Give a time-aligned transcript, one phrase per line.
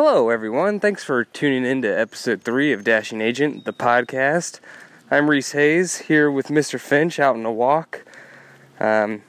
[0.00, 0.78] Hello, everyone.
[0.78, 4.60] Thanks for tuning in to episode three of Dashing Agent, the podcast.
[5.10, 6.78] I'm Reese Hayes here with Mr.
[6.78, 8.04] Finch out on a walk.
[8.78, 9.22] Um,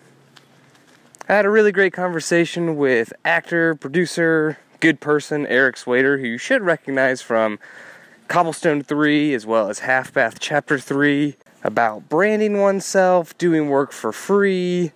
[1.28, 6.38] I had a really great conversation with actor, producer, good person Eric Swader, who you
[6.38, 7.58] should recognize from
[8.28, 14.12] Cobblestone 3 as well as Half Bath Chapter 3, about branding oneself, doing work for
[14.12, 14.92] free,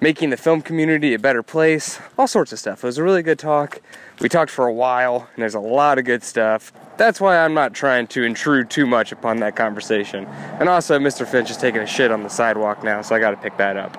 [0.00, 2.84] making the film community a better place, all sorts of stuff.
[2.84, 3.80] It was a really good talk.
[4.20, 6.72] We talked for a while, and there's a lot of good stuff.
[6.96, 10.26] That's why I'm not trying to intrude too much upon that conversation.
[10.26, 11.26] And also, Mr.
[11.26, 13.96] Finch is taking a shit on the sidewalk now, so I gotta pick that up.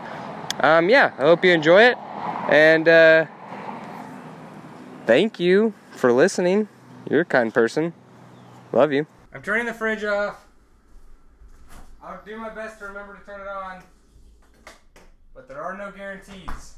[0.64, 1.98] Um, yeah, I hope you enjoy it,
[2.50, 3.26] and uh,
[5.06, 6.68] thank you for listening.
[7.10, 7.94] You're a kind person.
[8.72, 9.06] Love you.
[9.34, 10.46] I'm turning the fridge off.
[12.04, 13.84] I'll do my best to remember to turn it on,
[15.38, 16.74] but there are no guarantees.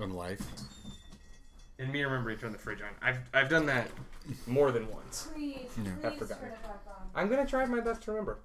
[0.00, 0.40] On life.
[1.78, 2.88] And me remembering to turn the fridge on.
[3.00, 3.88] I've, I've done that
[4.48, 5.28] more than once.
[5.32, 5.92] Please, Yeah.
[6.02, 6.40] I please forgot.
[6.40, 6.94] turn it back on.
[7.14, 8.38] I'm gonna try my best to remember.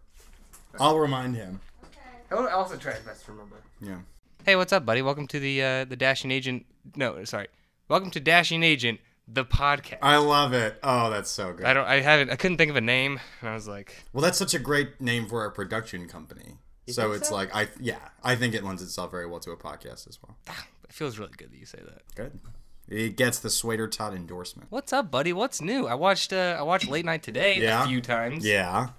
[0.80, 1.60] I'll remind him.
[1.86, 2.00] Okay.
[2.32, 3.56] I will also try my best to remember.
[3.82, 3.98] Yeah.
[4.46, 5.02] Hey, what's up, buddy?
[5.02, 6.68] Welcome to the uh, the Dashing Agent.
[6.96, 7.48] No, sorry.
[7.88, 9.98] Welcome to Dashing Agent, the podcast.
[10.04, 10.78] I love it.
[10.84, 11.66] Oh, that's so good.
[11.66, 11.88] I don't.
[11.88, 12.30] I haven't.
[12.30, 15.02] I couldn't think of a name, and I was like, well, that's such a great
[15.02, 16.58] name for our production company.
[16.88, 17.36] So it's so?
[17.36, 20.38] like I yeah, I think it lends itself very well to a podcast as well.
[20.50, 22.02] ah, it feels really good that you say that.
[22.16, 22.40] Good.
[22.88, 24.68] It gets the Swader Todd endorsement.
[24.72, 25.34] What's up, buddy?
[25.34, 25.88] What's new?
[25.88, 26.32] I watched.
[26.32, 27.84] Uh, I watched Late Night Today Yeah.
[27.84, 28.46] a few times.
[28.46, 28.90] Yeah,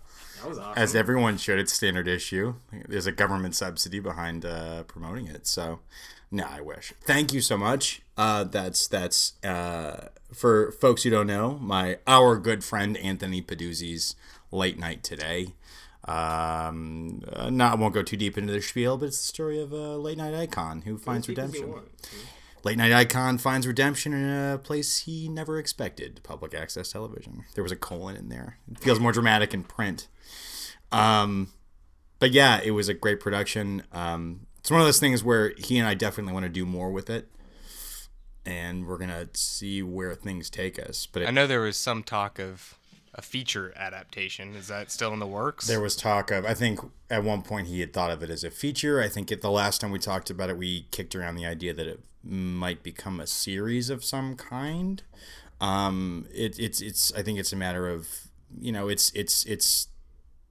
[0.43, 0.83] that was awesome.
[0.83, 1.59] as everyone should.
[1.61, 2.55] It's standard issue.
[2.89, 5.47] There's a government subsidy behind uh, promoting it.
[5.47, 5.79] So,
[6.33, 6.93] no, I wish.
[7.05, 8.03] Thank you so much.
[8.17, 14.17] Uh, that's that's uh, for folks who don't know, my our good friend Anthony Peduzzi's
[14.51, 15.55] late night today.
[16.07, 19.61] Um, uh, not I won't go too deep into the spiel, but it's the story
[19.61, 21.75] of a late night icon who finds redemption.
[22.67, 27.45] Late Night Icon finds redemption in a place he never expected public access television.
[27.55, 28.59] There was a colon in there.
[28.69, 30.09] It feels more dramatic in print.
[30.91, 31.53] Um,
[32.19, 33.85] but yeah, it was a great production.
[33.93, 36.91] Um, it's one of those things where he and I definitely want to do more
[36.91, 37.29] with it.
[38.45, 41.07] And we're going to see where things take us.
[41.07, 42.77] But I know there was some talk of
[43.17, 44.55] a feature adaptation.
[44.55, 45.67] Is that still in the works?
[45.67, 48.45] there was talk of, I think at one point he had thought of it as
[48.45, 49.03] a feature.
[49.03, 51.73] I think at the last time we talked about it, we kicked around the idea
[51.73, 55.03] that it might become a series of some kind.
[55.61, 58.09] Um, it, it's it's I think it's a matter of
[58.61, 59.89] you know it's it's it's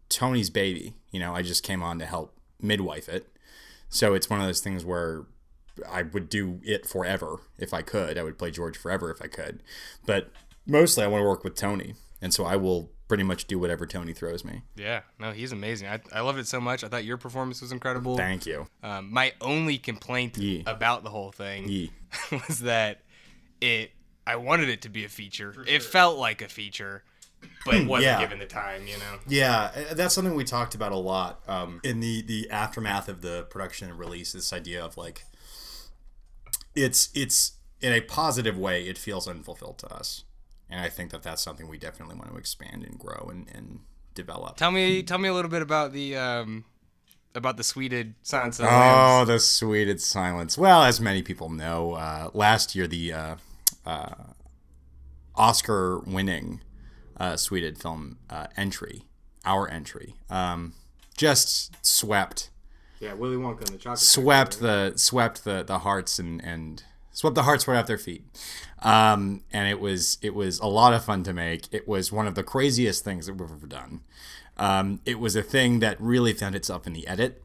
[0.09, 0.95] Tony's baby.
[1.11, 3.27] You know, I just came on to help midwife it,
[3.89, 5.25] so it's one of those things where
[5.87, 8.17] I would do it forever if I could.
[8.17, 9.61] I would play George forever if I could,
[10.07, 10.31] but
[10.65, 13.85] mostly I want to work with Tony, and so I will pretty much do whatever
[13.85, 14.63] Tony throws me.
[14.75, 15.01] yeah.
[15.19, 15.87] No, he's amazing.
[15.87, 16.83] I, I loved it so much.
[16.83, 18.17] I thought your performance was incredible.
[18.17, 18.65] Thank you.
[18.81, 20.63] Um, my only complaint Yeah.
[20.65, 21.87] about the whole thing Yeah.
[22.47, 23.01] was that
[23.61, 23.91] it.
[24.27, 25.53] I wanted it to be a feature.
[25.67, 27.03] It felt like a feature,
[27.63, 28.19] but wasn't Yeah.
[28.19, 28.87] given the time.
[28.87, 29.19] You know.
[29.27, 33.43] Yeah, that's something we talked about a lot um, in the the aftermath of the
[33.51, 34.31] production and release.
[34.33, 35.25] This idea of like,
[36.75, 40.23] it's it's in a positive way, it feels unfulfilled to us,
[40.69, 43.79] and I think that that's something we definitely want to expand and grow and, and
[44.13, 44.57] develop.
[44.57, 46.65] Tell me, tell me a little bit about the um,
[47.33, 49.29] about the Sweded Silence of the Lambs.
[49.29, 50.57] Oh, the Sweded silence.
[50.57, 53.35] Well, as many people know, uh, last year the uh,
[53.85, 54.13] uh,
[55.35, 56.61] Oscar-winning
[57.17, 59.03] uh, Sweded film uh, entry,
[59.43, 60.73] our entry, um,
[61.17, 62.49] just swept
[62.99, 63.99] Yeah, Willy Wonka and the Chocolate.
[63.99, 66.83] swept the swept the the hearts and and
[67.15, 68.23] swept the hearts right off their feet.
[68.83, 71.73] Um, and it was it was a lot of fun to make.
[71.73, 74.01] It was one of the craziest things that we've ever done.
[74.57, 77.41] Um, it was a thing that really found itself in the edit,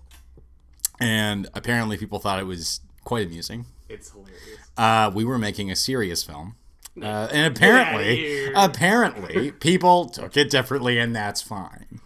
[1.00, 3.64] and apparently people thought it was quite amusing.
[3.88, 4.58] It's hilarious.
[4.76, 6.56] Uh, we were making a serious film.
[7.00, 12.00] Uh, and apparently, apparently, people took it differently, and that's fine.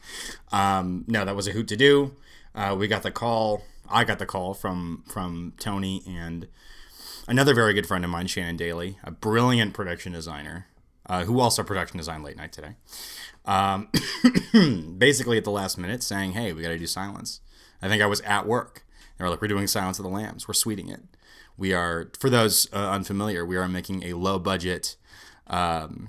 [0.52, 2.14] Um, no, that was a hoot to do.
[2.54, 3.64] Uh, we got the call.
[3.88, 6.46] I got the call from from Tony and
[7.28, 10.66] another very good friend of mine, Shannon Daly, a brilliant production designer,
[11.06, 12.76] uh, who also production designed Late Night today.
[13.44, 13.88] Um,
[14.98, 17.40] basically, at the last minute, saying, "Hey, we got to do Silence."
[17.82, 18.84] I think I was at work.
[19.18, 20.48] They were like, "We're doing Silence of the Lambs.
[20.48, 21.02] We're Sweding it."
[21.56, 24.96] We are, for those uh, unfamiliar, we are making a low budget,
[25.46, 26.08] um,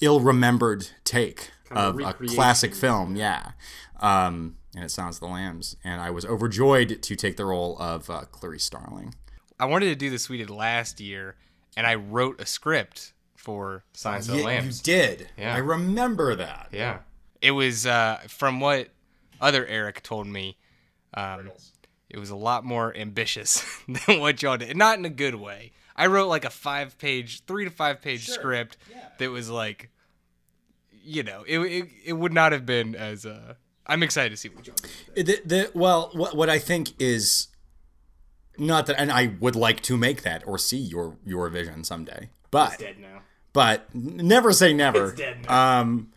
[0.00, 3.16] ill remembered take Kind of of a classic film.
[3.16, 3.52] Yeah.
[4.00, 5.76] Um, and it sounds the lambs.
[5.82, 9.14] And I was overjoyed to take the role of uh, Clarice Starling.
[9.60, 11.36] I wanted to do the Sweded last year,
[11.76, 15.28] and I wrote a script for Silence of the Yeah, you did.
[15.38, 15.54] Yeah.
[15.54, 16.68] I remember that.
[16.72, 16.98] Yeah,
[17.40, 18.88] it was uh, from what
[19.40, 20.56] other Eric told me.
[21.14, 21.50] Um,
[22.10, 23.64] it was a lot more ambitious
[24.06, 24.76] than what y'all did.
[24.76, 25.72] Not in a good way.
[25.96, 28.34] I wrote like a five page, three to five page Sure.
[28.34, 29.08] script Yeah.
[29.18, 29.90] that was like,
[31.02, 33.26] you know, it, it it would not have been as.
[33.26, 33.54] uh
[33.86, 34.82] I'm excited to see what you do.
[35.16, 35.26] with.
[35.26, 37.48] The, the, well, what, what I think is
[38.58, 42.30] not that, and I would like to make that or see your your vision someday,
[42.50, 43.20] but Dead now.
[43.52, 45.10] but never say never.
[45.10, 45.80] It's dead now.
[45.80, 46.12] Um,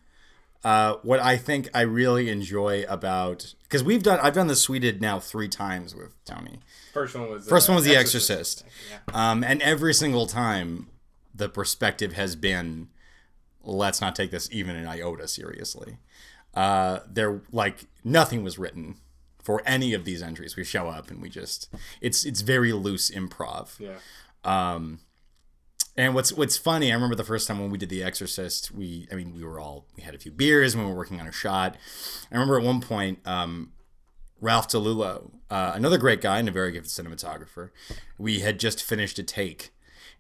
[0.64, 5.02] uh, what I think I really enjoy about because we've done I've done the Sweded
[5.02, 6.60] now three times with Tony.
[6.94, 7.48] First one was.
[7.48, 8.64] First uh, one was The Exorcist,
[9.14, 10.88] um, and every single time
[11.34, 12.90] the perspective has been,
[13.64, 15.98] let's not take this even an iota seriously.
[16.54, 18.98] Uh, there like nothing was written
[19.44, 20.56] for any of these entries.
[20.56, 23.80] We show up and we just it's it's very loose improv.
[23.80, 23.98] Yeah.
[24.44, 25.00] Um,
[25.98, 29.08] and what's what's funny, I remember the first time when we did The Exorcist, we
[29.12, 31.28] I mean we were all we had a few beers when we were working on
[31.28, 31.76] a shot.
[32.32, 33.74] I remember at one point, um,
[34.40, 37.70] Ralph DeLulo, uh, another great guy and a very gifted cinematographer,
[38.18, 39.72] we had just finished a take,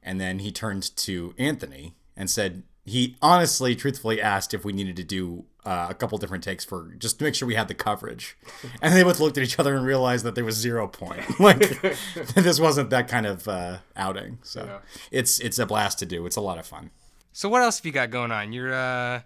[0.03, 4.95] and then he turned to Anthony and said he honestly, truthfully asked if we needed
[4.97, 7.73] to do uh, a couple different takes for just to make sure we had the
[7.73, 8.37] coverage,
[8.81, 11.21] and they both looked at each other and realized that there was zero point.
[11.39, 11.59] Like
[12.35, 14.39] this wasn't that kind of uh, outing.
[14.43, 14.79] So Yeah.
[15.11, 16.25] it's it's a blast to do.
[16.25, 16.91] It's a lot of fun.
[17.33, 18.53] So what else have you got going on?
[18.53, 19.21] You're uh,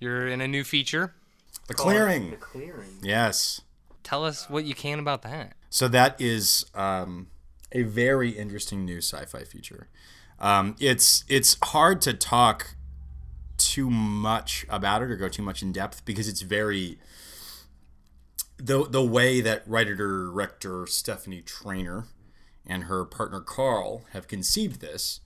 [0.00, 1.14] you're in a new feature.
[1.68, 2.98] The clearing, The clearing.
[3.02, 3.60] yes.
[4.02, 5.54] Tell us what you can about that.
[5.70, 7.28] So that is um,
[7.70, 9.88] a very interesting new sci-fi feature.
[10.40, 12.74] Um, it's it's hard to talk
[13.68, 16.98] too much about it or go too much in depth because it's very
[18.58, 22.06] the the way that writer director Stephanie Trainer
[22.66, 25.20] and her partner Carl have conceived this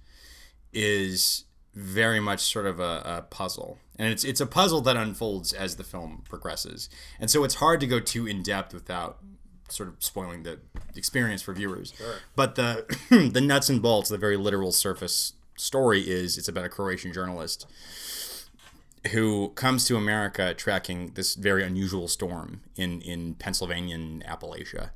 [0.72, 1.44] is
[1.74, 5.76] very much sort of a, a puzzle, and it's it's a puzzle that unfolds as
[5.76, 6.88] the film progresses,
[7.20, 9.18] and so it's hard to go too in depth without
[9.68, 10.58] sort of spoiling the
[10.94, 11.92] experience for viewers.
[11.96, 12.14] Sure.
[12.34, 12.86] But the
[13.32, 17.66] the nuts and bolts, the very literal surface story is it's about a Croatian journalist
[19.12, 24.90] who comes to America tracking this very unusual storm in in Pennsylvania and Appalachia,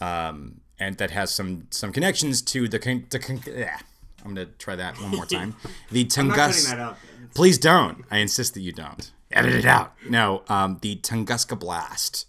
[0.00, 3.78] um, and that has some some connections to the con- the con- yeah.
[4.24, 5.54] I'm gonna try that one more time.
[5.92, 6.96] The Tungus.
[7.34, 8.04] Please don't.
[8.10, 9.10] I insist that you don't.
[9.30, 9.92] Edit it out.
[10.08, 12.26] No, um, the Tunguska blast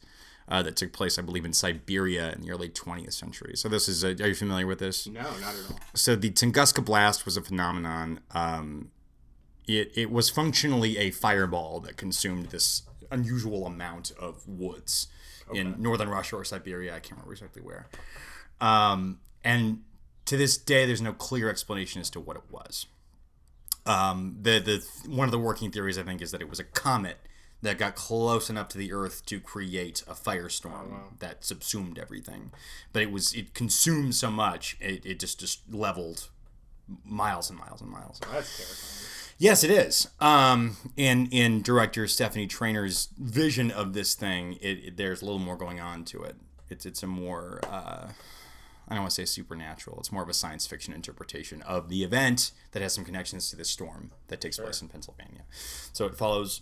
[0.50, 3.56] uh, that took place, I believe, in Siberia in the early 20th century.
[3.56, 4.04] So this is.
[4.04, 5.08] A, are you familiar with this?
[5.08, 5.80] No, not at all.
[5.94, 8.20] so the Tunguska blast was a phenomenon.
[8.32, 8.90] Um,
[9.68, 15.08] it it was functionally a fireball that consumed this unusual amount of woods
[15.54, 16.96] in northern Russia or Siberia.
[16.96, 17.88] I can't remember exactly where.
[18.60, 19.84] Um, and
[20.26, 22.88] to this day, there's no clear explanation as to what it was.
[23.86, 26.64] Um, the the one of the working theories I think is that it was a
[26.64, 27.18] comet
[27.62, 32.52] that got close enough to the Earth to create a firestorm that subsumed everything,
[32.94, 36.30] but it was it consumed so much it, it just just leveled
[37.06, 38.20] miles and miles and miles.
[38.32, 39.06] That's terrifying.
[39.42, 40.10] Yes, it is.
[40.20, 45.40] Um, in in director Stephanie Trainer's vision of this thing, it, it- there's a little
[45.40, 46.36] more going on to it.
[46.70, 48.08] It's it's a more uh,
[48.88, 49.98] I don't want to say supernatural.
[50.00, 53.56] It's more of a science fiction interpretation of the event that has some connections to
[53.56, 55.44] this storm that takes place in Pennsylvania.
[55.94, 56.62] So it follows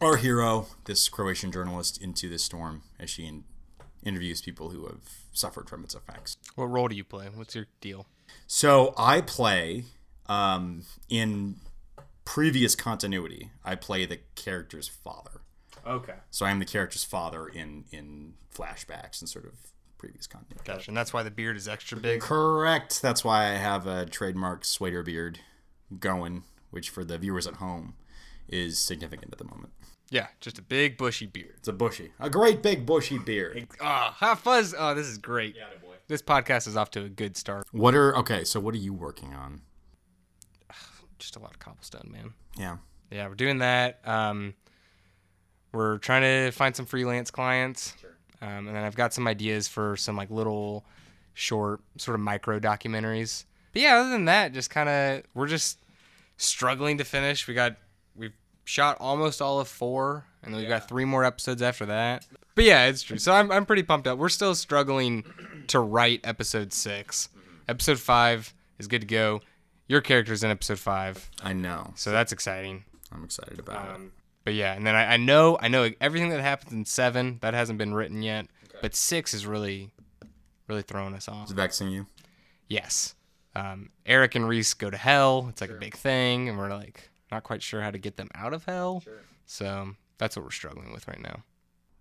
[0.00, 3.44] our hero, this Croatian journalist, into this storm as she in,
[4.04, 5.02] interviews people who have
[5.32, 6.36] suffered from its effects.
[6.54, 7.26] What role do you play?
[7.34, 8.06] What's your deal?
[8.46, 9.84] So I play
[10.26, 11.56] um, in
[12.24, 13.50] previous continuity.
[13.64, 15.40] I play the character's father.
[15.86, 16.14] Okay.
[16.30, 19.54] So I am the character's father in in flashbacks and sort of
[19.96, 20.64] previous continuity.
[20.64, 20.90] Gotcha.
[20.90, 22.20] And that's why the beard is extra big.
[22.20, 23.00] Correct.
[23.02, 25.40] That's why I have a trademark sweater beard
[25.98, 27.94] going, which for the viewers at home
[28.48, 29.72] is significant at the moment.
[30.10, 31.54] Yeah, just a big bushy beard.
[31.58, 33.66] It's a bushy, a great big bushy beard.
[33.80, 34.74] Ah, hot fuzz.
[34.76, 35.54] Oh, this is great.
[35.56, 35.94] Yeah, boy.
[36.08, 37.66] This podcast is off to a good start.
[37.72, 38.44] What are okay?
[38.44, 39.60] So what are you working on?
[41.18, 42.32] Just a lot of cobblestone, man.
[42.56, 42.78] Yeah.
[43.10, 44.00] Yeah, we're doing that.
[44.06, 44.54] Um,
[45.72, 48.16] we're trying to find some freelance clients, Sure.
[48.42, 50.84] um, and then I've got some ideas for some like little,
[51.34, 53.44] short, sort of micro documentaries.
[53.72, 55.78] But yeah, other than that, just kind of we're just
[56.38, 57.46] struggling to finish.
[57.46, 57.78] We got we've
[58.68, 62.26] shot almost all of four, and then we've got three more episodes after that.
[62.54, 63.16] But yeah, it's true.
[63.18, 64.18] So I'm I'm pretty pumped up.
[64.18, 65.24] We're still struggling
[65.68, 67.28] to write episode 6
[67.66, 69.40] Episode five is good to go.
[69.88, 71.92] Your character's in episode five, I know.
[71.96, 72.84] so that's exciting.
[73.10, 73.94] I'm excited about it.
[73.94, 74.12] Um,
[74.44, 77.54] but yeah, and then I, I know I know everything that happens in seven that
[77.54, 78.46] hasn't been written yet,
[78.82, 79.90] but six is really,
[80.68, 81.46] really throwing us off.
[81.46, 82.06] Is it vexing you?
[82.68, 83.14] Yes,
[83.56, 85.46] um, Eric and Reese go to hell.
[85.48, 88.28] It's like a big thing, and we're like not quite sure how to get them
[88.34, 89.02] out of hell.
[89.46, 91.42] So that's what we're struggling with right now.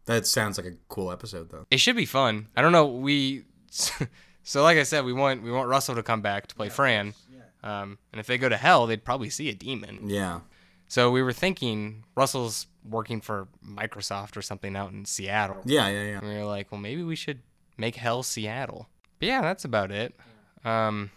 [0.05, 1.65] That sounds like a cool episode, though.
[1.69, 2.47] It should be fun.
[2.55, 2.87] I don't know.
[2.87, 3.43] We
[4.47, 7.13] So, like I said, we want we want Russell to come back to play Fran.
[7.29, 7.81] Yeah.
[7.81, 10.07] Um, and if they go to hell, they'd probably see a demon.
[10.07, 10.39] Yeah.
[10.87, 15.57] So we were thinking Russell's working for Microsoft or something out in Seattle.
[15.65, 16.19] Yeah, yeah, yeah.
[16.19, 17.41] And we were like, well, maybe we should
[17.77, 18.87] make hell Seattle.
[19.19, 20.15] But yeah, that's about it.
[20.63, 21.11] Um,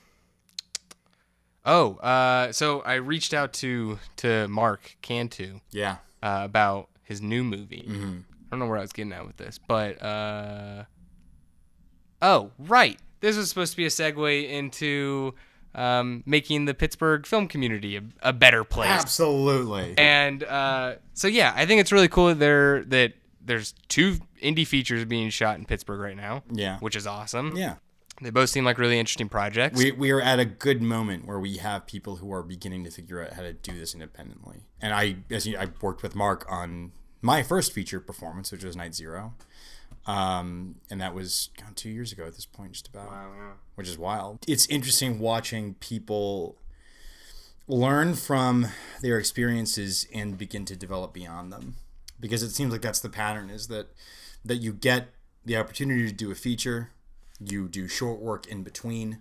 [1.64, 5.96] oh, uh, so I reached out to to Mark Cantu Yeah.
[6.22, 7.86] uh, about his new movie.
[7.88, 8.18] Mm-hmm.
[8.20, 10.84] I don't know where I was getting at with this, but uh,
[12.22, 12.98] oh, right.
[13.20, 15.34] This was supposed to be a segue into
[15.74, 18.88] um, making the Pittsburgh film community a, a better place.
[18.88, 19.94] Absolutely.
[19.98, 23.12] And uh, so yeah, I think it's really cool that there that
[23.42, 26.42] there's two indie features being shot in Pittsburgh right now.
[26.50, 26.78] Yeah.
[26.78, 27.56] which is awesome.
[27.56, 27.76] Yeah.
[28.20, 29.78] They both seem like really interesting projects.
[29.78, 32.90] We, we are at a good moment where we have people who are beginning to
[32.90, 34.64] figure out how to do this independently.
[34.80, 38.76] And I, as you, I worked with Mark on my first feature performance, which was
[38.76, 39.34] Night Zero,
[40.06, 43.10] um, and that was God, two years ago at this point, just about,
[43.74, 44.38] which is wild.
[44.46, 46.56] It's interesting watching people
[47.68, 48.66] learn from
[49.02, 51.76] their experiences and begin to develop beyond them,
[52.18, 53.88] because it seems like that's the pattern: is that
[54.44, 55.08] that you get
[55.44, 56.90] the opportunity to do a feature,
[57.40, 59.18] you do short work in between.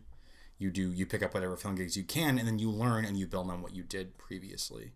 [0.57, 3.17] You do you pick up whatever film gigs you can and then you learn and
[3.17, 4.91] you build on what you did previously.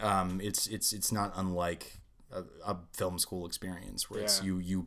[0.00, 1.98] Um, it's it's it's not unlike
[2.32, 4.86] a, a film school experience where it's you you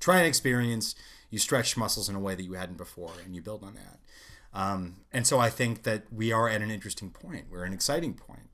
[0.00, 0.94] try an experience
[1.30, 3.98] you stretch muscles in a way that you hadn't before and you build on that.
[4.58, 7.46] Um, and so i think that we are at an interesting point.
[7.50, 8.48] We're an exciting point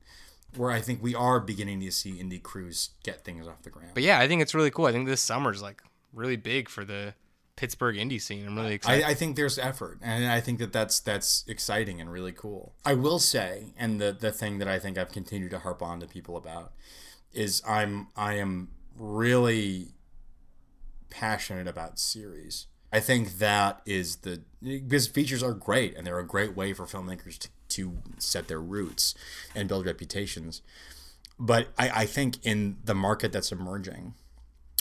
[0.56, 3.90] where i think we are beginning to see indie crews get things off the ground.
[3.94, 4.86] But yeah, I think it's really cool.
[4.86, 5.80] I think this summer's like
[6.12, 7.14] really big for the
[7.56, 8.46] Pittsburgh indie scene.
[8.46, 9.04] I'm really excited.
[9.04, 12.74] I, I think there's effort, and I think that that's that's exciting and really cool.
[12.84, 16.00] I will say, and the the thing that I think I've continued to harp on
[16.00, 16.72] to people about
[17.32, 19.88] is I'm I am really
[21.10, 22.66] passionate about series.
[22.92, 26.86] I think that is the because features are great and they're a great way for
[26.86, 29.14] filmmakers to, to set their roots
[29.54, 30.62] and build reputations.
[31.38, 34.14] But I, I think in the market that's emerging,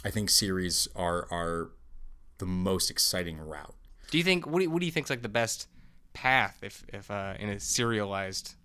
[0.06, 1.72] I think series are are
[2.38, 3.76] the most exciting route.
[4.12, 5.68] do you think what do you, what do you think's like the best
[6.14, 8.56] path if if uh, in a serialized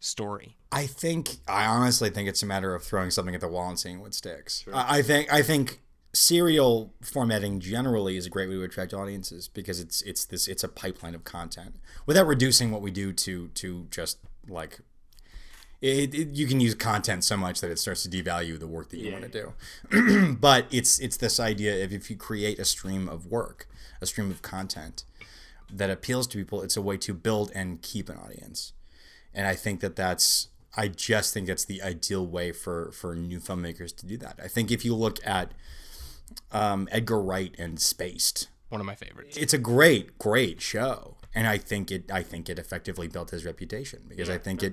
[0.00, 0.56] story?
[0.70, 3.78] I think I honestly think it's a matter of throwing something at the wall and
[3.78, 4.64] seeing what sticks.
[4.72, 5.80] I, I think I think
[6.14, 10.64] serial formatting generally is a great way to attract audiences because it's it's this it's
[10.64, 14.80] a pipeline of content without reducing what we do to to just like
[15.80, 18.88] it, it, you can use content so much that it starts to devalue the work
[18.90, 19.52] that you want to
[19.90, 20.34] do.
[20.40, 23.68] but it's it's this idea of if you create a stream of work,
[24.00, 25.04] a stream of content
[25.72, 28.72] that appeals to people, it's a way to build and keep an audience.
[29.34, 33.38] And I think that that's I just think that's the ideal way for for new
[33.38, 34.38] filmmakers to do that.
[34.42, 35.52] I think if you look at
[36.50, 39.36] um, Edgar Wright and Spaced, One of my favorites.
[39.36, 43.44] it's a great great show and i think it i think it effectively built his
[43.44, 44.72] reputation because i think it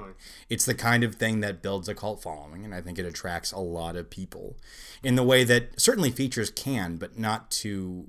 [0.49, 3.51] it's the kind of thing that builds a cult following and i think it attracts
[3.51, 4.55] a lot of people
[5.03, 8.07] in the way that certainly features can but not to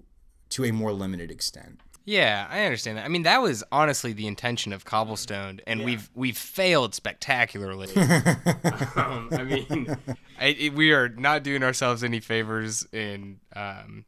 [0.48, 3.04] to a more limited extent Yeah, I understand that.
[3.04, 7.88] I mean, that was honestly the intention of Cobblestone, and we've we've failed spectacularly.
[8.94, 9.96] um, I mean,
[10.38, 14.04] I, it, we are not doing ourselves any favors in um,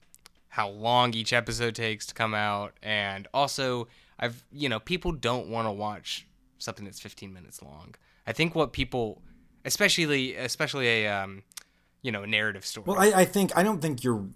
[0.48, 5.48] how long each episode takes to come out, and also, I've you know, people don't
[5.48, 6.26] want to watch
[6.58, 7.94] something that's 15 minutes long.
[8.26, 9.22] I think what people,
[9.64, 11.42] especially especially a um,
[12.02, 12.84] you know, a narrative story.
[12.86, 14.26] well i, I think i don't think you're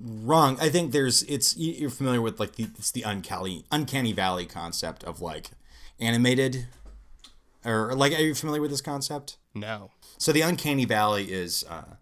[0.00, 4.12] wrong i think there's it's you- you're familiar with like the it's the uncanny uncanny
[4.12, 5.50] valley concept of like
[6.00, 6.66] animated
[7.64, 9.90] or like are you familiar with this concept no.
[10.18, 11.94] So the uncanny valley is uh,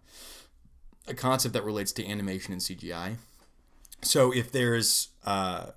[1.07, 3.15] a concept that relates to animation and CGI.
[4.01, 5.67] So if there's uh,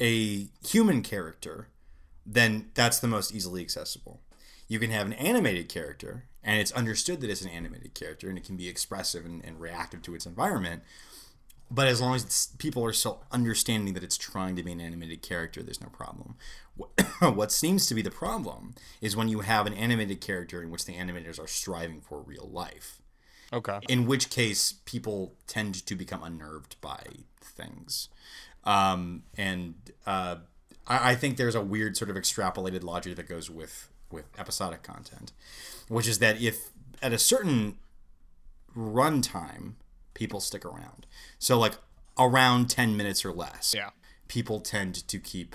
[0.00, 1.68] a human character,
[2.24, 4.20] then that's the most easily accessible.
[4.68, 8.36] You can have an animated character, and it's understood that it's an animated character, and
[8.36, 10.82] it can be expressive and, and reactive to its environment.
[11.70, 15.22] But as long as people are still understanding that it's trying to be an animated
[15.22, 16.36] character, there's no problem.
[16.76, 16.90] What,
[17.34, 20.84] what seems to be the problem is when you have an animated character in which
[20.84, 23.00] the animators are striving for real life.
[23.52, 23.78] Okay.
[23.88, 27.02] In which case, people tend to become unnerved by
[27.40, 28.08] things.
[28.66, 29.74] Um, and
[30.06, 30.36] uh,
[30.86, 34.82] I, I think there's a weird sort of extrapolated logic that goes with, with episodic
[34.82, 35.32] content,
[35.88, 36.70] which is that if
[37.00, 37.76] at a certain
[38.76, 39.74] runtime,
[40.14, 41.06] people stick around.
[41.38, 41.74] So, like
[42.18, 43.90] around 10 minutes or less, Yeah.
[44.28, 45.54] people tend to keep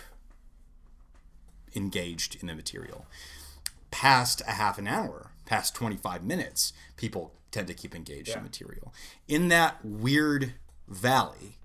[1.75, 3.05] engaged in the material.
[3.91, 8.93] Past a half an hour, past 25 minutes, people tend to keep engaged in material.
[9.27, 10.53] In that weird
[10.87, 11.57] valley,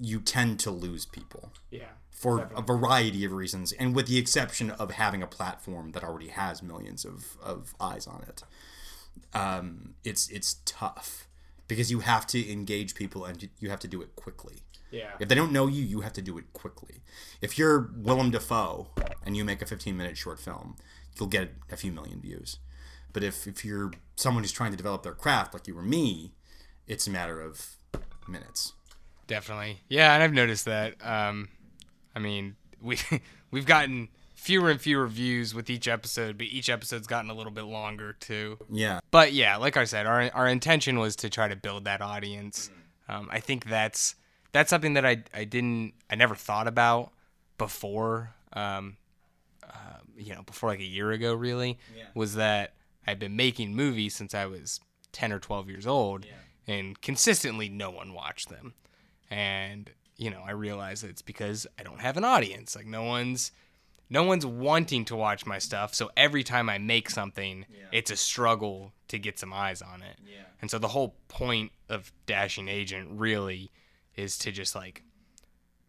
[0.00, 1.88] you tend to lose people Yeah.
[2.10, 6.28] for a variety of reasons, and with the exception of having a platform that already
[6.28, 8.42] has millions of, of eyes on it.
[9.32, 11.28] Um, it's it's tough
[11.68, 14.56] because you have to engage people and you- have to do it quickly.
[14.90, 15.12] Yeah.
[15.18, 17.02] If they don't know you, you have to do it quickly.
[17.40, 18.88] If you're Willem Dafoe
[19.24, 20.76] and you make a 15 minute short film,
[21.18, 22.58] you'll get a few million views.
[23.12, 26.34] But if, if you're someone who's trying to develop their craft, like you or me,
[26.86, 27.76] it's a matter of
[28.28, 28.72] minutes.
[29.26, 29.80] Definitely.
[29.88, 30.94] Yeah, and I've noticed that.
[31.04, 31.48] Um,
[32.14, 32.98] I mean, we
[33.50, 37.52] we've gotten fewer and fewer views with each episode, but each episode's gotten a little
[37.52, 38.58] bit longer too.
[38.70, 39.00] Yeah.
[39.10, 42.70] But yeah, like I said, our our intention was to try to build that audience.
[43.08, 44.14] Um, I think that's
[44.52, 47.12] that's something that I I didn't I never thought about
[47.58, 48.34] before.
[48.52, 48.96] Um,
[49.62, 51.78] uh, you know, before like a year ago, really,
[52.14, 52.74] was that
[53.06, 54.80] I've been making movies since I was
[55.12, 56.24] ten or twelve years old,
[56.66, 58.74] and consistently no one watched them.
[59.30, 62.76] And you know, I realize that it's because I don't have an audience.
[62.76, 63.50] Like no one's
[64.10, 65.94] no one's wanting to watch my stuff.
[65.94, 70.18] So every time I make something, it's a struggle to get some eyes on it.
[70.60, 73.70] And so the whole point of Dashing Agent really
[74.14, 75.02] is to just like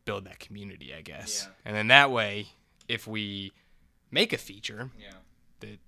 [0.06, 1.48] build that community, I guess.
[1.66, 2.48] And then that way,
[2.88, 3.52] if we
[4.12, 4.92] make a feature,
[5.60, 5.80] that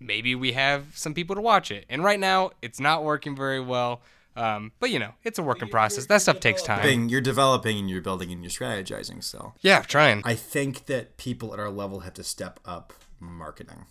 [0.00, 1.84] maybe we have some people to watch it.
[1.88, 4.02] And right now, it's not working very well.
[4.34, 6.06] Um, but you know, it's a work in process.
[6.06, 6.82] That stuff takes time.
[6.82, 10.22] Thing, You're developing and you're building and you're strategizing So Yeah, trying.
[10.24, 13.86] I think that people at our level have to step up marketing.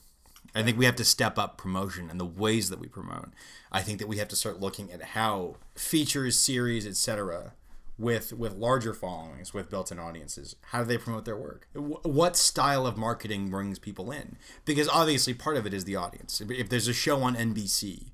[0.53, 3.29] I think we have to step up promotion and the ways that we promote.
[3.71, 7.53] I think that we have to start looking at how features, series, etc.,
[7.97, 11.67] with with larger followings, with built-in audiences, how do they promote their work?
[11.73, 14.37] What style of marketing brings people in?
[14.65, 16.41] Because obviously, part of it is the audience.
[16.41, 18.11] If- If there's a show on NBC,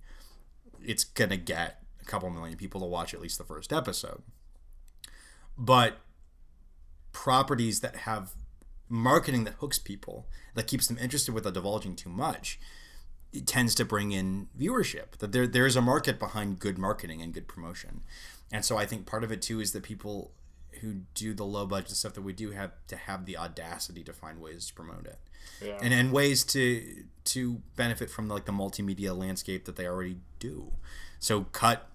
[0.83, 4.23] it's gonna get a couple million people to watch at least the first episode.
[5.57, 5.97] But
[7.11, 8.33] properties that have
[8.89, 12.59] marketing that hooks people, that keeps them interested without divulging too much,
[13.33, 15.17] it tends to bring in viewership.
[15.19, 18.01] That there there is a market behind good marketing and good promotion.
[18.51, 20.31] And so I think part of it too is that people
[20.81, 24.13] who do the low budget stuff that we do have to have the audacity to
[24.13, 25.19] find ways to promote it.
[25.81, 30.73] And and ways to to benefit from like the multimedia landscape that they already do.
[31.19, 31.89] So cut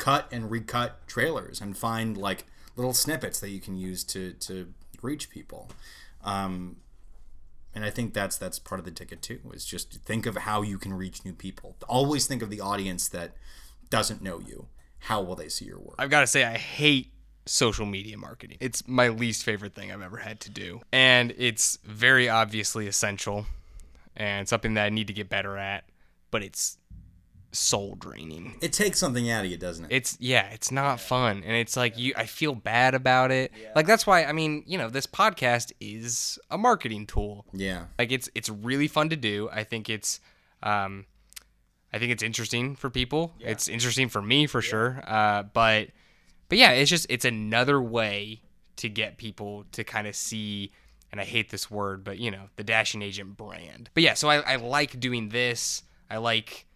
[0.00, 4.72] cut and recut trailers and find like little snippets that you can use to to
[5.02, 5.70] reach people.
[6.24, 6.76] Um,
[7.74, 9.40] and I think that's that's part of the ticket too.
[9.52, 11.76] Is just think of how you can reach new people.
[11.86, 13.32] Always think of the audience that
[13.90, 14.66] doesn't know you.
[15.00, 15.94] How will they see your work?
[15.98, 17.12] I've got to say, I hate
[17.46, 18.58] social media marketing.
[18.60, 20.80] It's my least favorite thing I've ever had to do.
[20.92, 23.46] And it's very obviously essential
[24.16, 25.84] and something that I need to get better at,
[26.30, 26.76] but it's
[27.52, 28.56] soul draining.
[28.60, 29.92] It takes something out of you, doesn't it?
[29.92, 33.52] It's yeah, it's not fun and it's like you I feel bad about it.
[33.74, 37.46] Like that's why I mean, you know, this podcast is a marketing tool.
[37.52, 37.86] yeah.
[37.98, 39.48] Like it's it's really fun to do.
[39.52, 40.20] I think it's
[40.62, 41.06] um
[41.92, 43.34] I think it's interesting for people.
[43.40, 45.02] It's interesting for me for sure.
[45.06, 45.88] Uh but
[46.48, 48.42] but yeah, it's just it's another way
[48.76, 50.72] to get people to kind of see
[51.12, 53.90] and I hate this word, but you know, the dashing agent brand.
[53.94, 55.82] But yeah, so I, I like doing this.
[56.08, 56.66] I like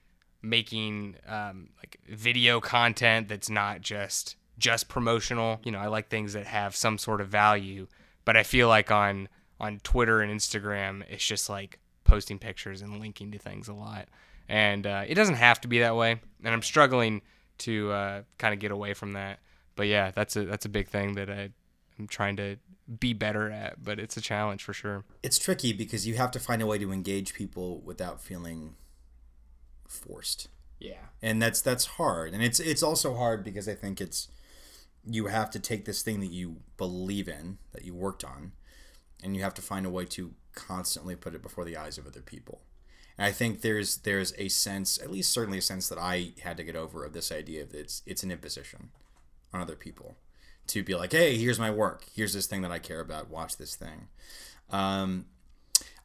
[0.44, 5.60] making um, like video content that's not just just promotional.
[5.64, 7.86] You know, I like things that have some sort of value.
[8.24, 9.28] But I feel like on
[9.60, 14.08] on Twitter and Instagram, it's just like posting pictures and linking to things a lot,
[14.48, 16.20] and uh, it doesn't have to be that way.
[16.42, 17.22] And I'm struggling
[17.58, 19.40] to uh, kind of get away from that.
[19.76, 21.50] But yeah, that's a that's a big thing that I,
[21.98, 22.56] I'm trying to
[22.98, 23.82] be better at.
[23.82, 25.04] But it's a challenge for sure.
[25.22, 28.76] It's tricky because you have to find a way to engage people without feeling
[29.88, 30.48] forced.
[30.80, 31.06] Yeah.
[31.22, 32.34] and that's that's hard.
[32.34, 34.28] And it's it's also hard because i think it's
[35.06, 38.52] you have to take this thing that you believe in that you worked on
[39.22, 42.06] and you have to find a way to constantly put it before the eyes of
[42.06, 42.62] other people.
[43.16, 46.56] And i think there's there's a sense at least certainly a sense that i had
[46.56, 48.90] to get over of this idea that it's it's an imposition
[49.52, 50.16] on other people
[50.66, 52.04] to be like hey here's my work.
[52.14, 53.30] Here's this thing that i care about.
[53.30, 54.08] Watch this thing.
[54.70, 55.26] Um,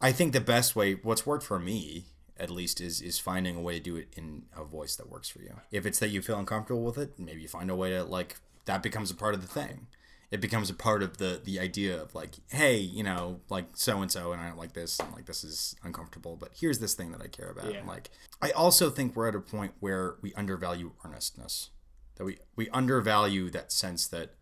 [0.01, 2.05] I think the best way, what's worked for me
[2.39, 5.29] at least, is is finding a way to do it in a voice that works
[5.29, 5.61] for you.
[5.71, 8.37] If it's that you feel uncomfortable with it, maybe you find a way to like
[8.65, 9.87] that becomes a part of the thing.
[10.31, 14.01] It becomes a part of the the idea of like, hey, you know, like so
[14.01, 16.93] and so, and I don't like this, and like this is uncomfortable, but here's this
[16.93, 17.65] thing that I care about.
[17.79, 18.09] And like,
[18.41, 21.71] I also think we're at a point where we undervalue earnestness.
[22.15, 24.35] That we we undervalue that sense that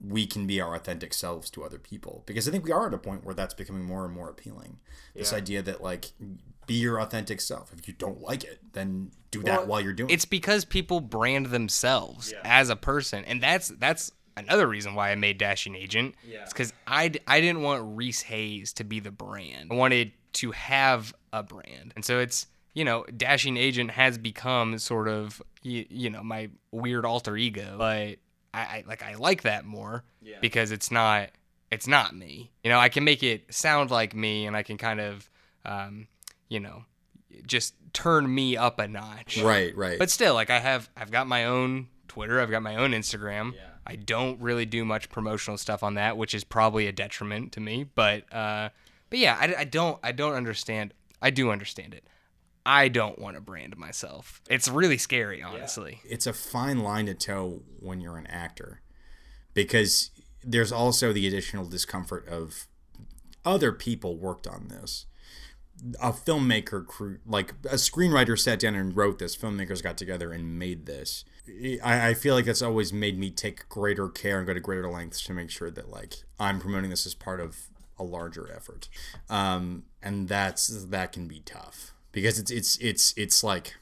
[0.00, 2.94] we can be our authentic selves to other people because i think we are at
[2.94, 4.78] a point where that's becoming more and more appealing
[5.14, 6.12] this idea that like
[6.66, 7.72] be your authentic self.
[7.76, 11.46] If you don't like it, then do that while you're doing It's because people brand
[11.46, 16.14] themselves as a person, and that's that's another reason why I made Dashing Agent.
[16.26, 16.42] Yeah.
[16.42, 19.70] It's because I, I didn't want Reese Hayes to be the brand.
[19.72, 24.78] I wanted to have a brand, and so it's you know Dashing Agent has become
[24.78, 28.16] sort of you, you know my weird alter ego, but
[28.52, 30.04] I, I like I like that more
[30.40, 31.30] because it's not
[31.70, 32.50] it's not me.
[32.62, 35.30] You know I can make it sound like me, and I can kind of
[35.64, 36.06] um,
[36.48, 36.84] you know
[37.46, 39.38] just turn me up a notch.
[39.38, 39.98] Right, right.
[39.98, 43.54] But still, like I have, I've got my own Twitter, I've got my own Instagram.
[43.88, 47.60] I don't really do much promotional stuff on that, which is probably a detriment to
[47.60, 47.84] me.
[47.84, 48.70] But, uh,
[49.10, 50.92] but yeah, I, I don't, I don't understand.
[51.22, 52.08] I do understand it.
[52.64, 54.42] I don't want to brand myself.
[54.50, 56.00] It's really scary, honestly.
[56.04, 58.80] it's a fine line to toe when you're an actor
[59.54, 60.10] because
[60.42, 62.66] there's also the additional discomfort of
[63.44, 65.06] other people worked on this
[66.00, 70.58] a filmmaker crew like a screenwriter sat down and wrote this filmmakers got together and
[70.58, 71.24] made this.
[71.84, 74.90] I, I feel like that's always made me take greater care and go to greater
[74.90, 78.88] lengths to make sure that like i'm promoting this as part of a larger effort.
[79.28, 83.76] Um, and that's that can be tough because it's it's it's it's like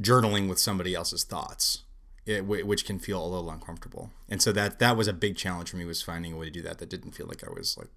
[0.00, 1.82] journaling with somebody else's thoughts
[2.26, 4.10] it, which can feel a little uncomfortable.
[4.28, 6.50] And so that that was a big challenge for me was finding a way to
[6.50, 7.88] do that that didn't feel like i was like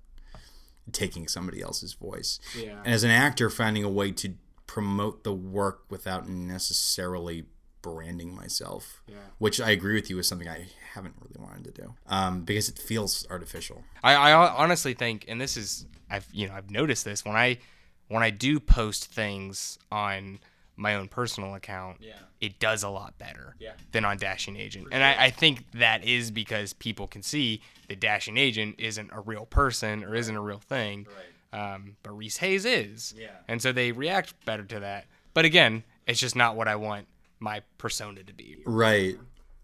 [0.93, 2.39] taking somebody else's voice.
[2.58, 2.80] Yeah.
[2.84, 4.36] and as an actor finding a way to
[4.67, 7.45] promote the work without necessarily
[7.82, 9.02] branding myself
[9.38, 12.67] which i agree with you is something i haven't really wanted to do um, because
[12.67, 13.84] it feels artificial.
[14.04, 17.60] I, I honestly think, and this is I've you know I've noticed this when I
[18.08, 20.39] when I do post things on
[20.79, 22.13] my own personal account, Yeah.
[22.39, 23.73] it does a lot better Yeah.
[23.91, 27.99] than on Dashing Agent, and I, I think that is because people can see that
[27.99, 31.05] Dashing Agent isn't a real person or isn't a real thing,
[31.53, 33.29] um, but Reese Hayes is, Yeah.
[33.47, 35.05] and so they react better to that.
[35.33, 37.07] But again, it's just not what I want
[37.39, 38.57] my persona to be.
[38.65, 39.17] Right.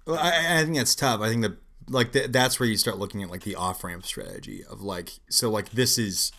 [0.06, 1.22] Well, I, I think that's tough.
[1.22, 1.58] I think that
[1.90, 5.12] like th- that's where you start looking at like the off ramp strategy of like
[5.30, 6.32] so like this is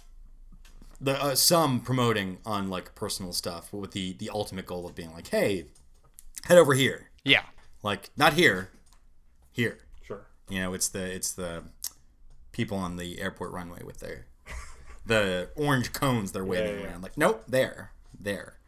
[1.00, 4.94] the uh, some promoting on like personal stuff, but with the the ultimate goal of
[4.94, 5.66] being like, hey,
[6.44, 7.10] head over here.
[7.24, 7.42] Yeah,
[7.82, 8.70] Like not here,
[9.52, 9.78] here.
[10.02, 10.26] sure.
[10.48, 11.64] You know, it's the it's the
[12.52, 14.26] people on the airport runway with their
[15.06, 17.02] the orange cones they're waving around.
[17.02, 18.58] Like nope, there, there.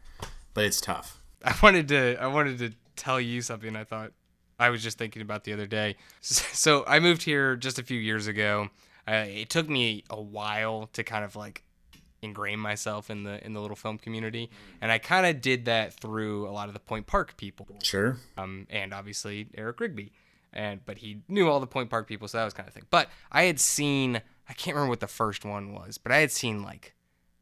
[0.54, 1.20] But it's tough.
[1.44, 4.10] I wanted to I wanted to tell you something I thought
[4.58, 5.94] I was just thinking about the other day.
[6.20, 8.70] So I moved here just a few years ago.
[9.06, 11.62] Uh, it took me a while to kind of like
[12.22, 14.50] ingrain myself in the in the little film community,
[14.80, 18.16] and I kind of did that through a lot of the Point Park people, Sure.
[18.36, 20.12] um, and obviously Eric Rigby,
[20.52, 22.86] and but he knew all the Point Park people, so that was kind of thing.
[22.90, 26.30] But I had seen I can't remember what the first one was, but I had
[26.32, 26.94] seen like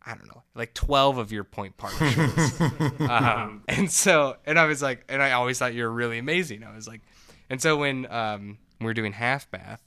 [0.09, 2.61] I don't know, like 12 of your Point Park shows.
[3.01, 6.63] um, and so, and I was like, and I always thought you were really amazing.
[6.63, 7.01] I was like,
[7.51, 9.83] and so when um, we were doing Half Bath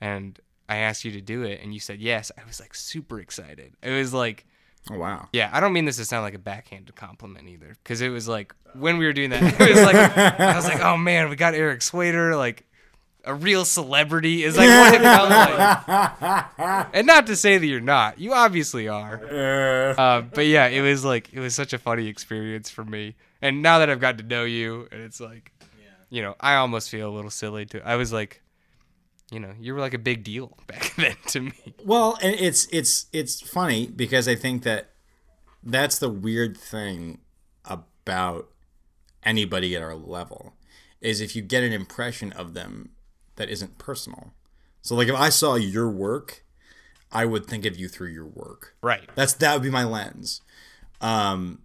[0.00, 3.20] and I asked you to do it and you said yes, I was like super
[3.20, 3.74] excited.
[3.82, 4.46] It was like,
[4.90, 5.28] Oh wow.
[5.32, 8.28] yeah, I don't mean this to sound like a backhanded compliment either, because it was
[8.28, 11.36] like when we were doing that, it was like I was like, oh man, we
[11.36, 12.64] got Eric Swader, like
[13.24, 16.88] a real celebrity is like what it felt like.
[16.94, 19.94] And not to say that you're not, you obviously are.
[19.98, 23.16] Uh, but yeah, it was like it was such a funny experience for me.
[23.42, 25.50] And now that I've got to know you, and it's like,
[26.08, 27.80] you know, I almost feel a little silly too.
[27.84, 28.42] I was like,
[29.30, 31.74] you know, you were like a big deal back then to me.
[31.84, 34.90] Well, and it's it's it's funny because I think that
[35.62, 37.18] that's the weird thing
[37.64, 38.48] about
[39.24, 40.54] anybody at our level
[41.00, 42.90] is if you get an impression of them
[43.34, 44.32] that isn't personal.
[44.82, 46.44] So like if I saw your work,
[47.10, 48.76] I would think of you through your work.
[48.82, 49.08] Right.
[49.14, 50.40] That's that would be my lens.
[51.00, 51.60] Um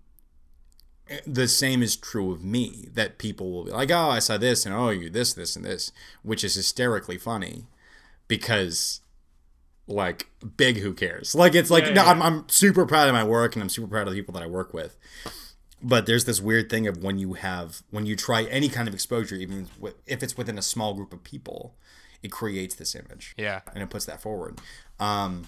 [1.26, 4.66] the same is true of me that people will be like, "Oh, I saw this
[4.66, 5.92] and oh, you this this and this,"
[6.24, 7.66] which is hysterically funny
[8.28, 9.02] because
[9.88, 11.36] like big who cares?
[11.36, 14.08] Like it's like no I'm, I'm super proud of my work and i'm super proud
[14.08, 14.98] of the people that i work with.
[15.84, 18.94] But there's this weird thing of when you have when you try any kind of
[18.94, 19.68] exposure even
[20.06, 21.76] if it's within a small group of people
[22.24, 23.34] it creates this image.
[23.38, 23.62] Yeah.
[23.74, 24.60] and it puts that forward.
[25.00, 25.48] Um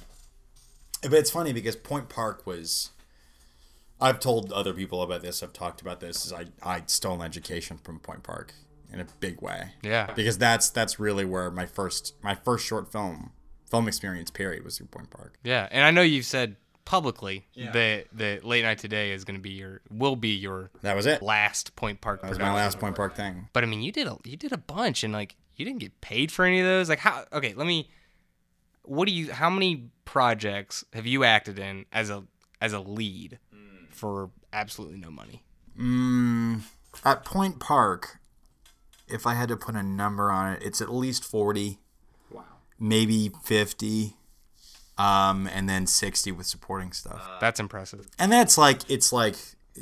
[1.02, 2.92] but it's funny because point park was
[4.04, 7.22] i've told other people about this i've talked about this is i i stole an
[7.22, 8.54] education from point park
[8.92, 10.12] in a big way Yeah.
[10.16, 13.32] because that's that's really where my first my first short film
[13.72, 15.40] film experience period was through Point Park.
[15.44, 19.42] Yeah, and I know you've said publicly that that late night today is going to
[19.42, 21.24] be your will be your That was it.
[21.24, 22.22] last Point Park.
[22.22, 23.48] That was my last Point Park thing.
[23.52, 26.02] But I mean, you did a you did a bunch, and like you didn't get
[26.02, 26.88] paid for any of those.
[26.88, 27.26] Like how?
[27.34, 27.90] Okay, let me.
[28.84, 29.32] What do you?
[29.32, 32.24] How many projects have you acted in as a
[32.62, 33.40] as a lead
[33.96, 35.44] for absolutely no money.
[37.06, 38.20] At Point Park,
[39.08, 41.80] if I had to put a number on it, it's at least 40,
[42.32, 42.44] Wow.
[42.80, 44.16] maybe 50,
[44.98, 47.28] um, and then 60 with supporting stuff.
[47.42, 48.08] That's impressive.
[48.20, 49.36] and that's like it's like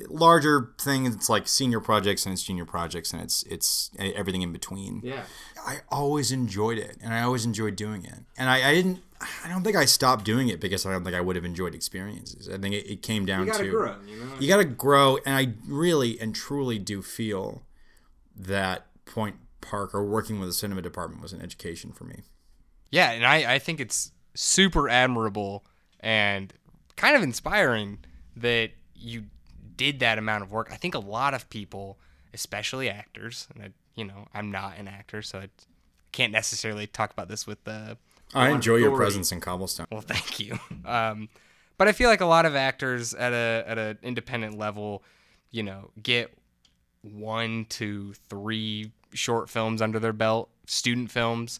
[0.08, 4.54] larger thing it's like senior projects and it's junior projects and it's it's everything in
[4.54, 5.24] between Yeah.
[5.68, 9.00] i always enjoyed it and i always enjoyed doing it and i, I didn't
[9.44, 11.74] i don't think i stopped doing it because i don't think i would have enjoyed
[11.76, 14.32] experiences i think it, it came down You gotta to grow, you know?
[14.40, 17.64] you gotta grow and i really and truly do feel
[18.36, 22.22] that point park or working with the cinema department was an education for me
[22.90, 25.64] Yeah, and I, I think it's super admirable
[26.00, 26.54] and
[26.96, 28.00] kind of inspiring
[28.36, 29.26] that you
[29.76, 30.70] did that amount of work.
[30.72, 31.98] I think a lot of people,
[32.34, 35.50] especially actors, and I, you know, I'm not an actor, so I
[36.12, 37.98] can't necessarily talk about this with the.
[38.34, 39.88] I enjoy your presence in cobblestone.
[39.92, 40.60] Well, thank you.
[40.86, 41.30] Um,
[41.78, 45.04] but I feel like a lot of actors at a at an independent level,
[45.50, 46.34] you know, get
[47.02, 51.60] one to three short films under their belt, student films,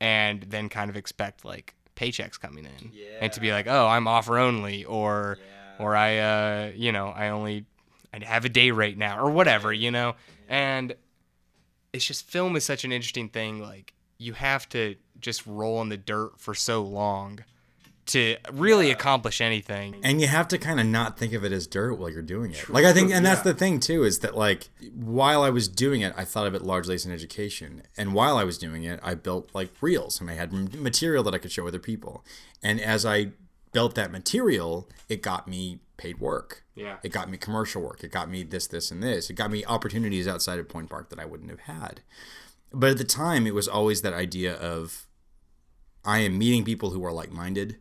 [0.00, 4.06] and then kind of expect like paychecks coming in, and to be like, oh, I'm
[4.06, 5.38] offer only, or
[5.78, 7.64] or I, uh, you know, I only
[8.12, 10.14] I have a day rate now, or whatever, you know,
[10.48, 10.94] and
[11.92, 13.60] it's just film is such an interesting thing.
[13.60, 17.44] Like you have to just roll in the dirt for so long
[18.04, 19.94] to really accomplish anything.
[20.02, 22.50] and you have to kind of not think of it as dirt while you're doing
[22.50, 22.68] it.
[22.68, 26.00] Like I think, and that's the thing too, is that like while I was doing
[26.00, 28.98] it, I thought of it largely as an education, and while I was doing it,
[29.02, 32.24] I built like reels, and I had material that I could show other people,
[32.62, 33.28] and as I
[33.70, 36.64] built that material, it got me paid work.
[36.74, 36.96] Yeah.
[37.02, 38.02] It got me commercial work.
[38.02, 39.30] It got me this, this, and this.
[39.30, 42.00] It got me opportunities outside of Point Park that I wouldn't have had.
[42.72, 45.06] But at the time, it was always that idea of
[46.04, 47.76] I am meeting people who are like minded.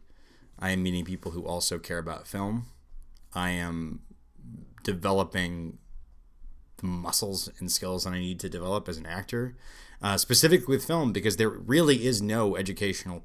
[0.60, 2.68] I am meeting people who also care about film.
[3.34, 4.02] I am
[4.84, 5.80] developing
[6.78, 9.56] the muscles and skills that I need to develop as an actor,
[10.02, 13.24] uh, specifically with film, because there really is no educational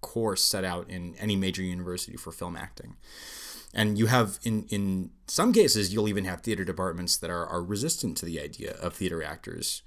[0.00, 2.96] course set out in any major university for film acting.
[3.72, 7.62] And you have, in, in some cases, you'll even have theater departments that are, are
[7.62, 9.82] resistant to the idea of theater actors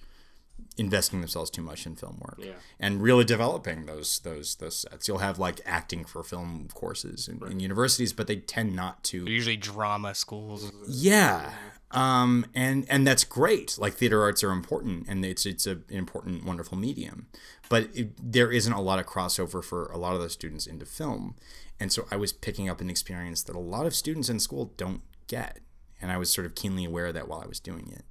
[0.77, 2.53] investing themselves too much in film work Yeah.
[2.79, 5.07] and really developing those those those sets.
[5.07, 9.25] You'll have like acting for film courses in, in universities, but they tend not to.
[9.25, 10.71] Usually drama schools.
[10.87, 11.51] Yeah,
[11.91, 13.77] um, and and that's great.
[13.77, 17.27] Like theater arts are important, and it's it's a, an important, wonderful medium.
[17.69, 20.85] But it, there isn't a lot of crossover for a lot of those students into
[20.85, 21.35] film,
[21.79, 24.73] and so I was picking up an experience that a lot of students in school
[24.77, 25.59] don't get,
[26.01, 28.03] and I was sort of keenly aware of that while I was doing it.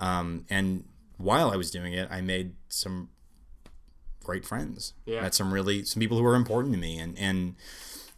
[0.00, 0.84] Um, and
[1.22, 3.08] while I was doing it, I made some
[4.24, 4.94] great friends.
[5.04, 5.22] Yeah.
[5.22, 7.56] Met some really some people who were important to me, and and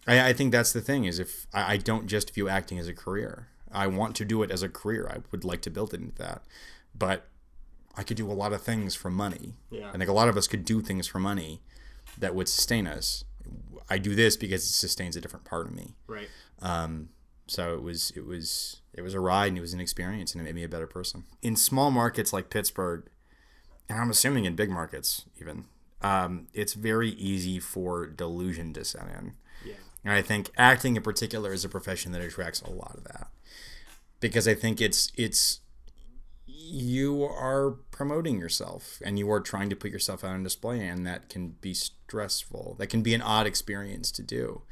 [0.07, 2.89] I, I think that's the thing is if I, I don't just view acting as
[2.89, 3.49] a career.
[3.73, 5.11] I want to do it as a career.
[5.13, 6.43] I would like to build it into that,
[6.97, 7.27] but
[7.97, 9.55] I could do a lot of things for money.
[9.71, 9.89] Yeah.
[9.93, 11.61] I think a lot of us could do things for money
[12.19, 13.25] that would sustain us.
[13.91, 15.97] I do this because it sustains a different part of me.
[16.07, 16.29] Right.
[16.63, 17.09] Um.
[17.47, 20.41] So it was it was it was a ride and it was an experience and
[20.41, 21.25] it made me a better person.
[21.43, 23.05] In small markets like Pittsburgh,
[23.89, 25.65] and I'm assuming in big markets even,
[26.01, 29.35] um, it's very easy for delusion to set in.
[29.65, 29.75] Yeah.
[30.05, 33.29] And I think acting in particular is a profession that attracts a lot of that.
[34.21, 35.61] Because I think it's it's
[36.47, 41.07] you are promoting yourself and you are trying to put yourself out on display and
[41.07, 42.77] that can be stressful.
[42.79, 44.63] That can be an odd experience to do.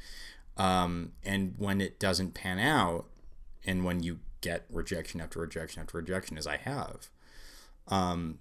[0.57, 3.05] Um, and when it doesn't pan out
[3.65, 7.09] and when you get rejection after rejection after rejection as I have,
[7.87, 8.39] um,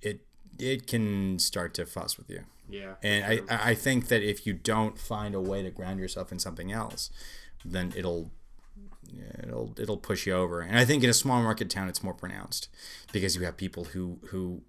[0.00, 0.20] it
[0.58, 2.44] it can start to fuss with you.
[2.68, 2.94] Yeah.
[3.02, 6.38] And I, I think that if you don't find a way to ground yourself in
[6.38, 7.10] something else,
[7.64, 8.30] then it'll
[9.42, 10.60] it'll it'll push you over.
[10.60, 12.68] And I think in a small market town, it's more pronounced
[13.12, 14.62] because you have people who who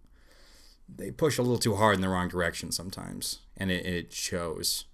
[0.93, 4.85] they push a little too hard in the wrong direction sometimes, and it, it shows.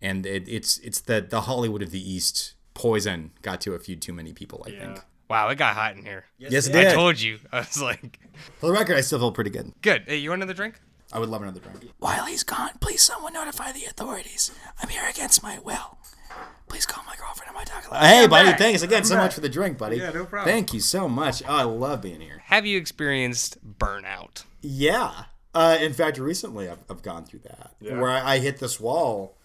[0.00, 3.96] And it, it's it's the the Hollywood of the East poison got to a few
[3.96, 4.62] too many people.
[4.66, 5.00] I think.
[5.28, 6.26] Wow, it got hot in here.
[6.38, 6.88] Yes, it did.
[6.88, 7.38] I told you.
[7.52, 8.20] I was like,
[8.60, 9.72] For the record, I still feel pretty good.
[9.82, 10.04] good.
[10.06, 10.78] Hey, you want another drink?
[11.12, 11.92] I would love another drink.
[11.98, 14.52] While he's gone, please someone notify the authorities.
[14.80, 15.98] I'm here against my will.
[16.68, 18.02] Please call my girlfriend and my dog.
[18.02, 19.96] Hey, buddy, thanks again so much for the drink, buddy.
[19.96, 20.52] Yeah, no problem.
[20.52, 21.42] Thank you so much.
[21.46, 22.42] Oh, I love being here.
[22.46, 24.44] Have you experienced burnout?
[24.60, 25.24] Yeah.
[25.54, 29.38] Uh, in fact, recently I've, I've gone through that where I, I hit this wall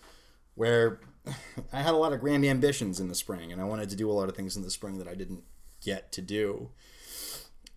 [0.56, 1.00] where
[1.73, 4.10] I had a lot of grand ambitions in the spring and I wanted to do
[4.10, 5.43] a lot of things in the spring that I didn't
[5.84, 6.69] get to do.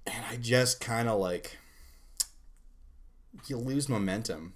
[0.07, 1.59] And I just kind of like
[3.47, 4.55] you lose momentum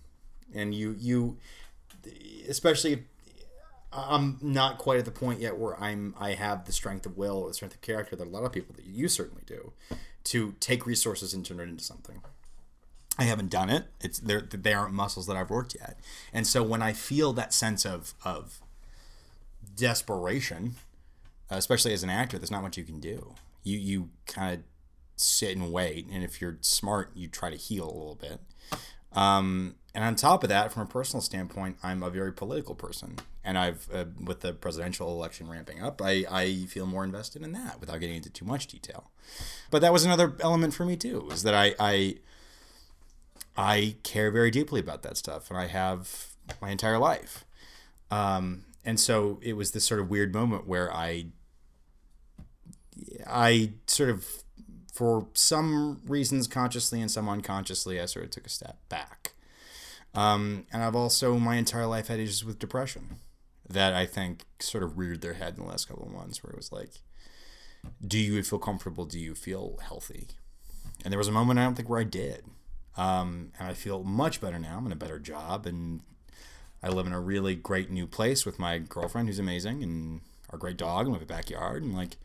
[0.55, 1.39] and you you
[2.49, 3.05] especially
[3.93, 7.47] I'm not quite at the point yet where I'm I have the strength of will,
[7.47, 9.73] the strength of character that a lot of people that you certainly do,
[10.25, 12.21] to take resources and turn it into something.
[13.19, 13.87] I haven't done it.
[14.01, 14.43] It's there.
[14.43, 15.99] They aren't muscles that I've worked yet.
[16.33, 18.61] And so when I feel that sense of of
[19.79, 20.75] desperation,
[21.51, 23.35] especially as an actor, there's not much you can do.
[23.63, 24.65] You you kind of
[25.17, 28.41] sit and wait, and if you're smart, you try to heal a little bit.
[29.13, 33.17] Um, and on top of that, from a personal standpoint, I'm a very political person,
[33.43, 37.53] and I've uh, with the presidential election ramping up, I I feel more invested in
[37.53, 39.11] that without getting into too much detail.
[39.71, 42.17] But that was another element for me too, is that I I
[43.57, 46.29] I care very deeply about that stuff, and I have
[46.63, 47.45] my entire life.
[48.11, 51.27] Um, and so it was this sort of weird moment where I
[53.27, 54.25] I sort of
[54.95, 59.35] for some reasons consciously and some unconsciously I sort of took a step back.
[60.15, 63.17] Um, and I've also my entire life had issues with depression
[63.69, 66.51] that I think sort of reared their head in the last couple of months where
[66.51, 66.93] it was like,
[68.05, 69.05] do you feel comfortable?
[69.05, 70.29] Do you feel healthy?
[71.05, 72.47] And there was a moment I don't think where I did.
[72.97, 74.79] Um, and I feel much better now.
[74.79, 76.01] I'm in a better job and
[76.83, 80.59] I live in a really great new place with my girlfriend who's amazing and our
[80.59, 82.17] great dog and we have a backyard and like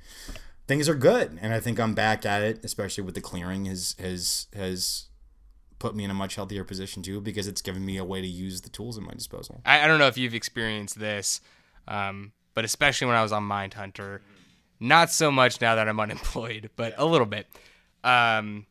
[0.67, 1.37] things are good.
[1.41, 5.05] And I think I'm back at it, especially with the clearing has has has
[5.79, 8.27] put me in a much healthier position too because it's given me a way to
[8.27, 9.61] use the tools at my disposal.
[9.65, 11.41] I, I don't know if you've experienced this,
[11.87, 14.19] um, but especially when I was on Mindhunter,
[14.79, 17.47] not so much now that I'm unemployed, but a little bit.
[18.03, 18.65] Um,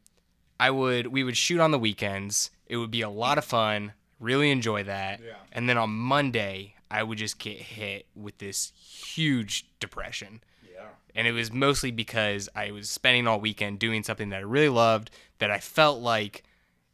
[0.59, 2.51] I would we would shoot on the weekends.
[2.67, 3.93] It would be a lot of fun.
[4.23, 5.21] Really enjoy that.
[5.21, 5.35] Yeah.
[5.53, 10.43] And then on Monday, I would just get hit with this huge depression.
[10.73, 10.85] Yeah.
[11.15, 14.69] And it was mostly because I was spending all weekend doing something that I really
[14.71, 16.45] loved, that I felt like,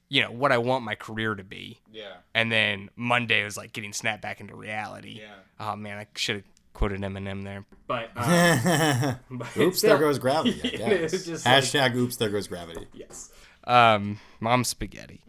[0.08, 1.80] you know, what I want my career to be.
[1.92, 2.14] Yeah.
[2.34, 5.20] And then Monday was like getting snapped back into reality.
[5.20, 5.34] Yeah.
[5.60, 7.66] Oh man, I should have quoted Eminem there.
[7.86, 10.60] But um, oops, there goes gravity.
[10.64, 11.12] I It guess.
[11.12, 12.86] was just like- Hashtag oops, there goes gravity.
[12.94, 13.30] yes.
[13.64, 15.20] Um, mom spaghetti.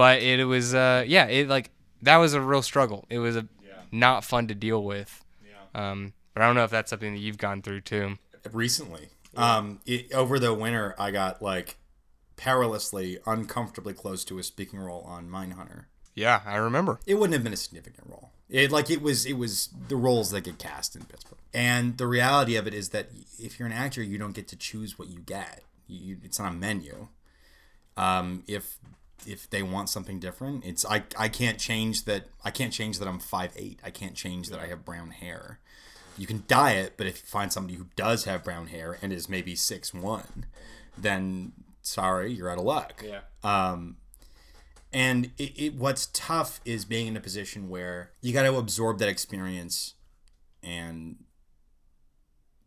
[0.00, 3.04] But it was uh yeah, it like that was a real struggle.
[3.10, 3.46] It was a
[3.92, 5.22] not fun to deal with.
[5.44, 5.90] Yeah.
[5.90, 8.16] Um, but I don't know if that's something that you've gone through too.
[8.50, 11.76] Recently, um, it, over the winter, I got like
[12.36, 15.84] perilously, uncomfortably close to a speaking role on Mindhunter.
[16.14, 16.98] Yeah, I remember.
[17.04, 18.30] It wouldn't have been a significant role.
[18.48, 19.26] It like it was.
[19.26, 21.40] It was the roles that get cast in Pittsburgh.
[21.52, 24.56] And the reality of it is that if you're an actor, you don't get to
[24.56, 25.62] choose what you get.
[25.86, 27.08] You, it's not a menu.
[27.98, 28.78] Um, if
[29.26, 32.26] if they want something different, it's I, I can't change that.
[32.44, 33.80] I can't change that I'm five eight.
[33.84, 35.60] I can't change that I have brown hair.
[36.18, 39.12] You can dye it, but if you find somebody who does have brown hair and
[39.12, 40.46] is maybe six one,
[40.98, 41.52] then
[41.82, 43.04] sorry, you're out of luck.
[43.06, 43.20] Yeah.
[43.42, 43.96] Um,
[44.92, 48.98] and it, it, what's tough is being in a position where you got to absorb
[48.98, 49.94] that experience
[50.62, 51.16] and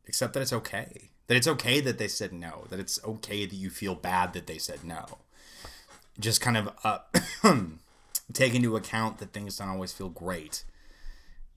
[0.07, 1.11] accept that it's okay.
[1.27, 2.65] That it's okay that they said no.
[2.69, 5.19] That it's okay that you feel bad that they said no.
[6.19, 6.99] Just kind of uh,
[8.33, 10.63] take into account that things don't always feel great,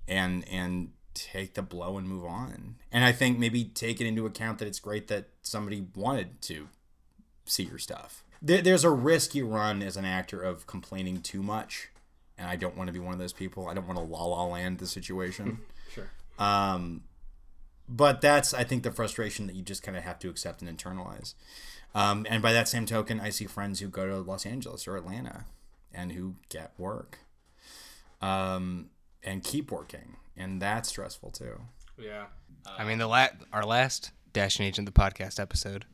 [0.08, 2.76] and and take the blow and move on.
[2.92, 6.68] And I think maybe take it into account that it's great that somebody wanted to
[7.46, 8.22] see your stuff.
[8.42, 11.88] There, there's a risk you run as an actor of complaining too much,
[12.36, 13.68] and I don't want to be one of those people.
[13.68, 15.58] I don't want to la la land the situation.
[15.94, 16.10] Sure.
[16.36, 17.04] Um,
[17.88, 20.78] but that's I think the frustration that you just kind of have to accept and
[20.78, 21.34] internalize.
[21.96, 24.96] Um, and by that same token, I see friends who go to Los Angeles or
[24.96, 25.46] Atlanta
[25.94, 27.18] and who get work,
[28.20, 28.90] um,
[29.22, 31.60] and keep working, and that's stressful too.
[31.98, 32.26] Yeah.
[32.78, 35.86] I mean, the la- our last Dashing Agent the podcast episode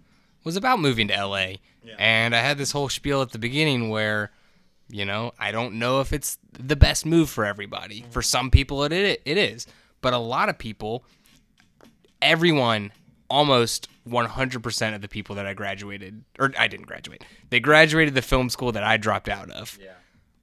[0.43, 1.95] was about moving to LA, Yeah.
[1.99, 4.33] and I had this whole spiel at the beginning where,
[4.91, 8.05] you know, I don't know if it's the best move for everybody.
[8.11, 9.69] For some people, it it, it is,
[10.01, 11.05] but a lot of people,
[12.21, 12.91] everyone,
[13.31, 18.23] almost 100% of the people that I graduated, or I didn't graduate, they graduated the
[18.23, 19.93] film school that I dropped out of Yeah.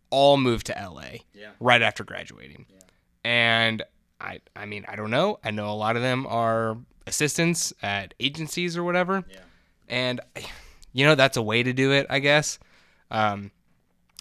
[0.10, 1.52] all moved to LA Yeah.
[1.60, 2.65] right after graduating.
[2.69, 2.80] Yeah.
[3.24, 3.84] And
[4.22, 5.39] I I mean, I don't know.
[5.43, 9.24] I know a lot of them are assistants at agencies or whatever.
[9.30, 9.39] Yeah.
[9.88, 10.22] And
[10.93, 12.60] you know, that's a way to do it, I guess.
[13.12, 13.51] Um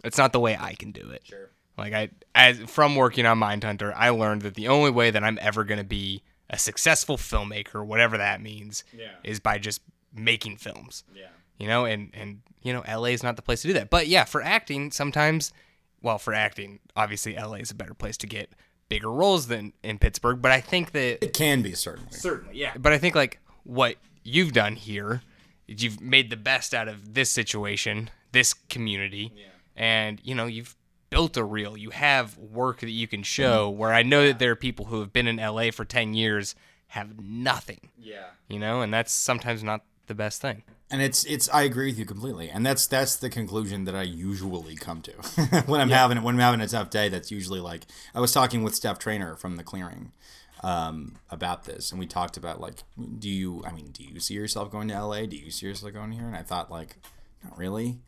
[0.04, 1.22] it's not the way I can do it.
[1.26, 1.50] Sure.
[1.76, 5.38] Like I as from working on Mindhunter, I learned that the only way that I'm
[5.40, 9.12] ever going to be a successful filmmaker, whatever that means, Yeah.
[9.24, 9.82] is by just
[10.14, 11.26] making films Yeah.
[11.58, 14.08] you know and and you know la is not the place to do that but
[14.08, 15.52] yeah for acting sometimes
[16.00, 18.50] well for acting obviously la is a better place to get
[18.88, 22.10] bigger roles than in pittsburgh but i think that It can be certainly.
[22.10, 25.20] certainly yeah but i think like what you've done here
[25.68, 29.32] is you've made the best out of this situation this community
[29.76, 30.74] and you know you've
[31.10, 31.76] built a reel.
[31.76, 33.68] You have work that you can show.
[33.68, 36.54] Where I know that there are people who have been in LA for ten years
[36.88, 37.90] have nothing.
[37.98, 38.26] Yeah.
[38.48, 40.62] You know, and that's sometimes not the best thing.
[40.90, 44.02] And it's it's I agree with you completely, and that's that's the conclusion that I
[44.02, 45.12] usually come to
[45.66, 47.10] when I'm having when I'm having a tough day.
[47.10, 47.82] That's usually like
[48.14, 50.12] I was talking with Steph Trainer from the Clearing
[50.62, 52.84] um, about this, and we talked about like,
[53.18, 53.62] do you?
[53.66, 55.26] I mean, do you see yourself going to LA?
[55.26, 56.26] Do you see yourself going here?
[56.26, 56.96] And I thought like,
[57.44, 57.98] not really.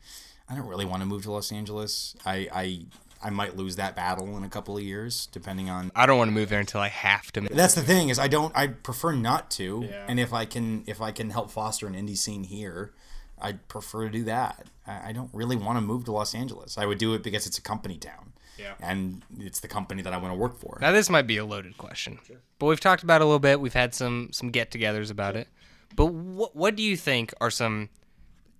[0.51, 2.15] I don't really want to move to Los Angeles.
[2.25, 2.81] I I
[3.23, 6.27] I might lose that battle in a couple of years, depending on I don't want
[6.29, 7.41] to move there until I have to.
[7.41, 9.87] that's the thing is I don't I prefer not to.
[9.89, 10.05] Yeah.
[10.07, 12.91] And if I can if I can help foster an indie scene here,
[13.39, 14.67] I'd prefer to do that.
[14.85, 16.77] I, I don't really want to move to Los Angeles.
[16.77, 18.33] I would do it because it's a company town.
[18.57, 18.73] Yeah.
[18.81, 20.77] And it's the company that I want to work for.
[20.81, 22.19] Now this might be a loaded question,
[22.59, 23.61] but we've talked about it a little bit.
[23.61, 25.47] We've had some some get-togethers about it.
[25.95, 27.89] But what what do you think are some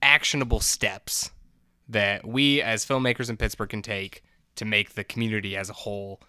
[0.01, 1.29] actionable steps
[1.91, 4.23] that we as filmmakers in Pittsburgh can take
[4.55, 6.21] to make the community as a whole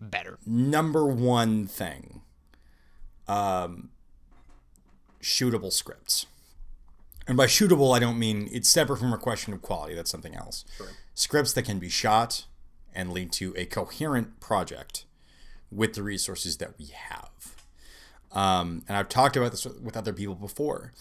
[0.00, 0.38] better?
[0.46, 2.22] Number one thing.
[3.28, 3.90] Um
[5.20, 6.26] shootable scripts.
[7.26, 10.34] And by shootable I don't mean it's separate from a question of quality, that's something
[10.34, 10.64] else.
[11.14, 12.46] Scripts that can be shot
[12.94, 15.04] and lead to a coherent project
[15.70, 17.30] with the resources that we have.
[18.32, 20.92] Um, and I've talked about this with other people before.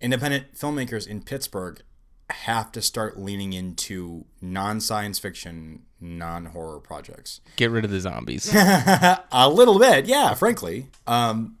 [0.00, 1.82] Independent filmmakers in Pittsburgh
[2.30, 7.40] have to start leaning into non science fiction, non horror projects.
[7.56, 8.52] Get rid of the zombies.
[8.54, 10.88] A little bit, yeah, frankly.
[11.06, 11.56] Um,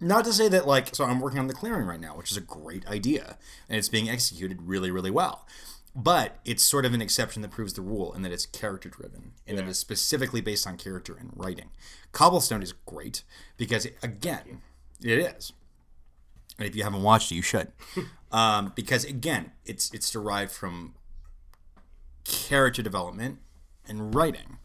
[0.00, 2.36] not to say that, like, so I'm working on The Clearing right now, which is
[2.36, 5.46] a great idea, and it's being executed really, really well.
[5.94, 9.32] But it's sort of an exception that proves the rule in that it's character driven,
[9.46, 11.70] and that it's specifically based on character and writing.
[12.12, 13.22] Cobblestone is great
[13.56, 14.62] because, again,
[15.00, 15.52] it is.
[16.58, 17.72] And if you haven't watched it, you should.
[18.32, 20.94] um, because, again, it's it's derived from
[22.24, 23.38] character development
[23.88, 24.58] and writing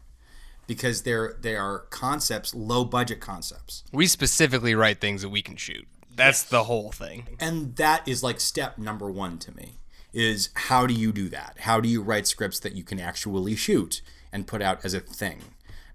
[0.66, 3.84] because they're they are concepts, low budget concepts.
[3.92, 5.88] we specifically write things that we can shoot.
[6.14, 7.28] That's the whole thing.
[7.38, 9.78] And that is like step number 1 to me
[10.12, 11.58] is how do you do that?
[11.60, 15.00] How do you write scripts that you can actually shoot and put out as a
[15.00, 15.42] thing?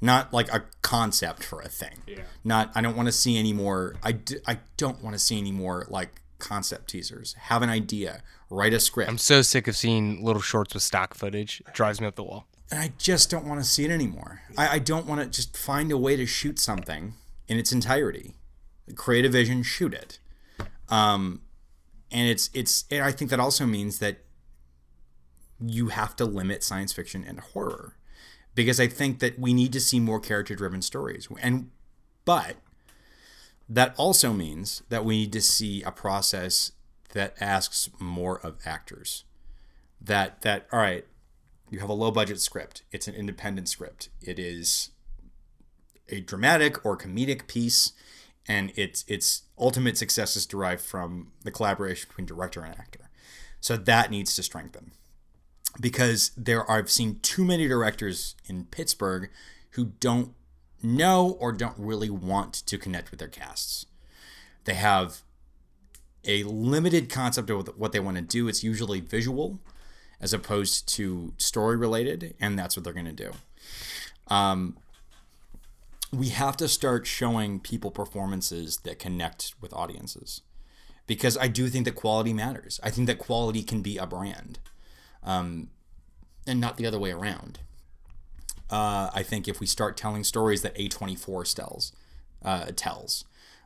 [0.04, 2.02] Not like a concept for a thing.
[2.08, 2.24] Yeah.
[2.44, 5.38] Not I don't want to see any more I, d- I don't want to see
[5.38, 7.34] any more like concept teasers.
[7.34, 9.10] Have an idea, write a script.
[9.10, 11.62] I'm so sick of seeing little shorts with stock footage.
[11.68, 12.48] It drives me up the wall.
[12.70, 14.42] and I just don't want to see it anymore.
[14.58, 17.14] I, I don't want to just find a way to shoot something
[17.48, 18.36] in its entirety,
[18.96, 20.20] create a vision, shoot it.
[20.90, 21.42] Um,
[22.12, 22.84] and it's it's.
[22.92, 24.18] And I think that also means that
[25.66, 27.96] you have to limit science fiction and horror,
[28.56, 31.28] because I think that we need to see more character-driven stories.
[31.42, 31.72] And
[32.26, 32.56] but
[33.68, 36.72] that also means that we need to see a process
[37.14, 39.24] that asks more of actors.
[40.02, 41.06] That that all right,
[41.70, 42.84] you have a low budget script.
[42.92, 44.10] It's an independent script.
[44.22, 44.92] It is
[46.10, 47.94] a dramatic or comedic piece,
[48.48, 53.10] and its its ultimate success is derived from the collaboration between director and actor.
[53.60, 54.92] So that needs to strengthen
[55.80, 59.30] because there are, I've seen too many directors in Pittsburgh
[59.72, 60.34] who don't
[60.82, 63.86] know or don't really want to connect with their casts.
[64.66, 65.22] They have
[66.26, 68.48] a limited concept of what they want to do.
[68.48, 69.60] It's usually visual
[70.22, 73.32] as opposed to story related, and that's what they're going to do.
[74.28, 74.78] Um,
[76.12, 80.42] we have to start showing people performances that connect with audiences
[81.08, 82.80] because I do think that quality matters.
[82.84, 84.60] I think that quality can be a brand
[85.24, 85.70] um,
[86.46, 87.60] and not the other way around.
[88.70, 91.92] Uh, I think if we start telling stories that A24 tells,
[92.44, 93.26] uh, tells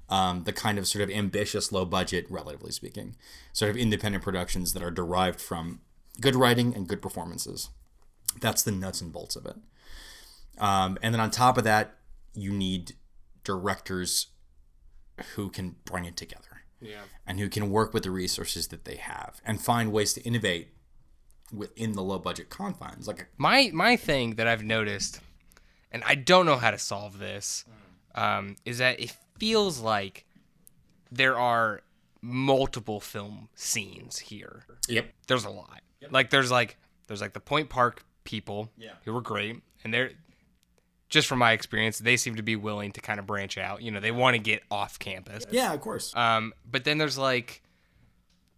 [0.10, 3.16] um, the kind of sort of ambitious, low budget, relatively speaking,
[3.54, 5.82] sort of independent productions that are derived from
[6.20, 7.70] good writing and good performances.
[8.40, 9.56] That's the nuts and bolts of it.
[10.58, 11.96] Um, and then on top of that,
[12.34, 12.94] you need
[13.44, 14.28] directors
[15.36, 16.44] who can bring it together.
[16.80, 17.02] Yeah.
[17.26, 20.70] And who can work with the resources that they have and find ways to innovate
[21.54, 23.08] within the low budget confines.
[23.08, 25.20] Like, My my thing that I've noticed,
[25.92, 27.66] and I don't know how to solve this,
[28.16, 30.26] um, is that it feels like
[31.12, 31.82] there are
[32.22, 34.66] multiple film scenes here.
[34.88, 35.82] yep, There's a lot.
[36.12, 36.78] Like there's like
[37.08, 38.92] there's like the Point Park people Yeah.
[39.06, 40.12] who were great, and they're
[41.10, 43.82] just from my experience, they seem to be willing to kind of branch out.
[43.82, 45.46] You know, they want to get off campus.
[45.50, 46.14] yeah, of course.
[46.16, 47.62] Um, but then there's like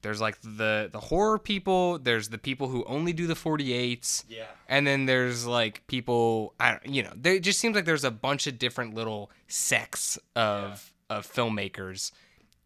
[0.01, 1.99] there's like the the horror people.
[1.99, 4.23] There's the people who only do the 48s.
[4.29, 4.45] Yeah.
[4.67, 6.53] And then there's like people.
[6.59, 6.87] I don't.
[6.87, 10.93] You know, there it just seems like there's a bunch of different little sects of
[11.09, 12.11] of filmmakers,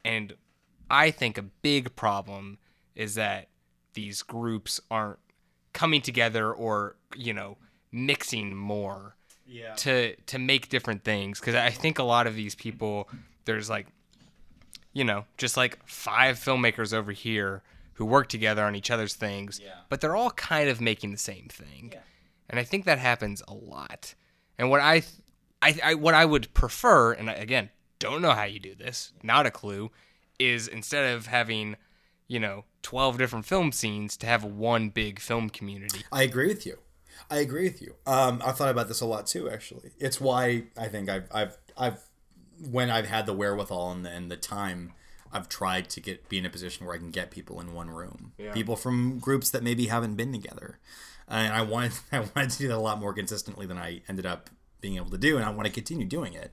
[0.03, 0.34] and
[0.91, 2.57] I think a big problem
[2.95, 3.47] is that
[3.93, 5.19] these groups aren't
[5.71, 7.57] coming together or you know
[7.91, 9.15] mixing more
[9.47, 9.73] Yeah.
[9.75, 13.07] to to make different things because I think a lot of these people
[13.45, 13.88] there's like
[14.93, 17.61] you know just like five filmmakers over here
[17.93, 19.71] who work together on each other's things Yeah.
[19.89, 21.93] but they're all kind of making the same thing
[22.49, 24.15] and I think that happens a lot
[24.57, 25.03] and what I,
[25.61, 27.69] I, I what I would prefer and again
[27.99, 29.91] don't know how you do this not a clue
[30.39, 31.75] is instead of having
[32.27, 36.65] you know 12 different film scenes to have one big film community I agree with
[36.65, 36.77] you.
[37.29, 37.95] I agree with you.
[38.05, 39.49] Um, I've thought about this a lot too.
[39.49, 41.99] Actually, it's why I think I've I've I've
[42.60, 44.93] when I've had the wherewithal and the, and the time,
[45.32, 47.89] I've tried to get be in a position where I can get people in one
[47.89, 50.80] room, people from groups that maybe haven't been together,
[51.28, 54.26] and I wanted I wanted to do that a lot more consistently than I ended
[54.26, 54.49] up
[54.82, 56.51] being able to do, and I want to continue doing it.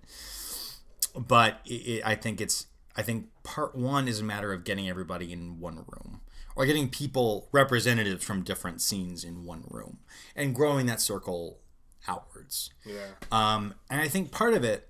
[1.16, 4.88] But it, it, I think it's I think part one is a matter of getting
[4.88, 6.20] everybody in one room
[6.56, 9.98] or getting people representatives from different scenes in one room
[10.34, 11.60] and growing that circle
[12.08, 12.70] outwards.
[12.84, 13.12] Yeah.
[13.30, 14.88] Um, and I think part of it,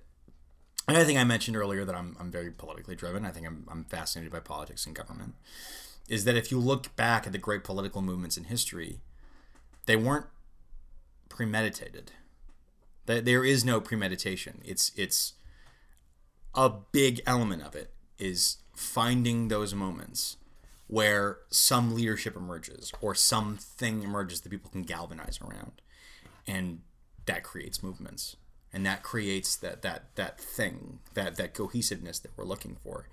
[0.87, 3.25] and I think I mentioned earlier that I'm, I'm very politically driven.
[3.25, 5.35] I think I'm, I'm fascinated by politics and government.
[6.09, 8.99] Is that if you look back at the great political movements in history,
[9.85, 10.25] they weren't
[11.29, 12.11] premeditated.
[13.05, 14.61] There is no premeditation.
[14.63, 15.33] It's it's
[16.53, 20.37] a big element of it is finding those moments
[20.87, 25.81] where some leadership emerges or something emerges that people can galvanize around
[26.45, 26.81] and
[27.25, 28.35] that creates movements
[28.73, 33.07] and that creates that that that thing that that cohesiveness that we're looking for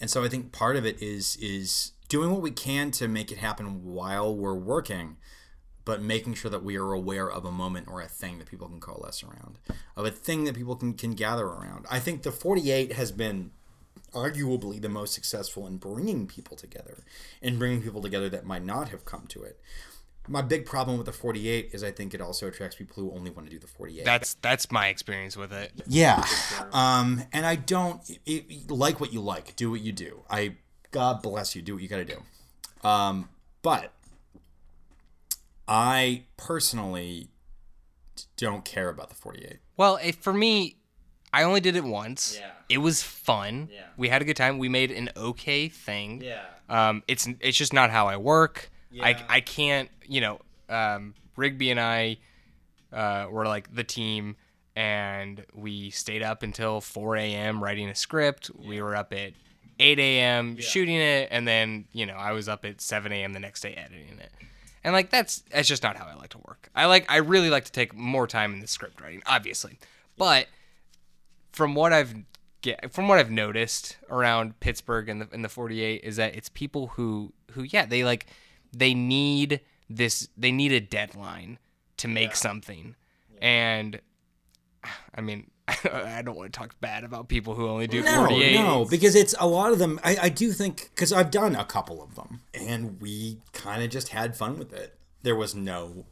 [0.00, 3.32] and so i think part of it is is doing what we can to make
[3.32, 5.16] it happen while we're working
[5.84, 8.68] but making sure that we are aware of a moment or a thing that people
[8.68, 9.58] can coalesce around,
[9.96, 11.86] of a thing that people can, can gather around.
[11.90, 13.50] I think the 48 has been
[14.12, 17.04] arguably the most successful in bringing people together,
[17.40, 19.58] in bringing people together that might not have come to it.
[20.28, 23.30] My big problem with the 48 is I think it also attracts people who only
[23.30, 24.04] want to do the 48.
[24.04, 26.24] that's that's my experience with it Yeah.
[26.72, 29.56] Um, and I don't it, it- like what you like.
[29.56, 30.22] Do what you do.
[30.30, 30.56] I
[30.92, 31.62] God bless you.
[31.62, 32.22] Do what you got to do.
[32.88, 33.28] Um,
[33.62, 33.92] but
[35.68, 37.28] I personally
[38.36, 39.58] don't care about the 48.
[39.76, 40.76] Well, it, for me,
[41.32, 42.36] I only did it once.
[42.38, 42.50] Yeah.
[42.68, 43.68] It was fun.
[43.72, 43.84] Yeah.
[43.96, 44.58] We had a good time.
[44.58, 46.22] We made an okay thing.
[46.22, 46.42] Yeah.
[46.68, 48.70] Um, it's it's just not how I work.
[49.00, 49.26] I Yeah.
[49.28, 49.88] I can't.
[50.06, 52.18] You know, um, Rigby and I
[52.92, 54.36] uh, were like the team,
[54.76, 57.62] and we stayed up until 4 a.m.
[57.62, 58.50] writing a script.
[58.54, 59.32] We were up at
[59.78, 60.58] 8 a.m.
[60.58, 63.32] shooting it, and then you know I was up at 7 a.m.
[63.32, 64.30] the next day editing it.
[64.84, 66.68] And like that's that's just not how I like to work.
[66.74, 69.78] I like I really like to take more time in the script writing, obviously.
[70.16, 70.48] But
[71.52, 72.14] from what I've
[72.62, 76.48] get from what I've noticed around Pittsburgh and the in the 48 is that it's
[76.48, 78.26] people who who yeah, they like
[78.72, 79.60] they need
[79.90, 81.58] this they need a deadline
[81.98, 82.94] to make something.
[83.40, 84.00] And
[85.14, 88.54] I mean, I don't want to talk bad about people who only do No, 48.
[88.54, 90.00] no, because it's a lot of them.
[90.02, 93.90] I, I do think because I've done a couple of them, and we kind of
[93.90, 94.98] just had fun with it.
[95.22, 96.06] There was no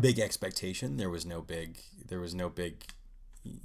[0.00, 0.96] big expectation.
[0.96, 1.78] There was no big.
[2.06, 2.84] There was no big,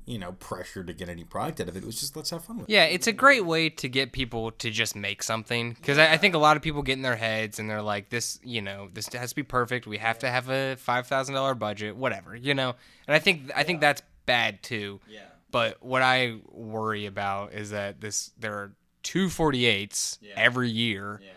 [0.05, 1.83] you know, pressure to get any product out of it.
[1.83, 2.73] It was just let's have fun with it.
[2.73, 6.17] Yeah, it's a great way to get people to just make something because I, I
[6.17, 8.89] think a lot of people get in their heads and they're like, "This, you know,
[8.91, 9.85] this has to be perfect.
[9.85, 12.73] We have to have a five thousand dollar budget, whatever, you know."
[13.07, 14.99] And I think I think that's bad too.
[15.07, 15.21] Yeah.
[15.51, 18.73] But what I worry about is that this there are
[19.03, 21.29] two 48s every year, yeah.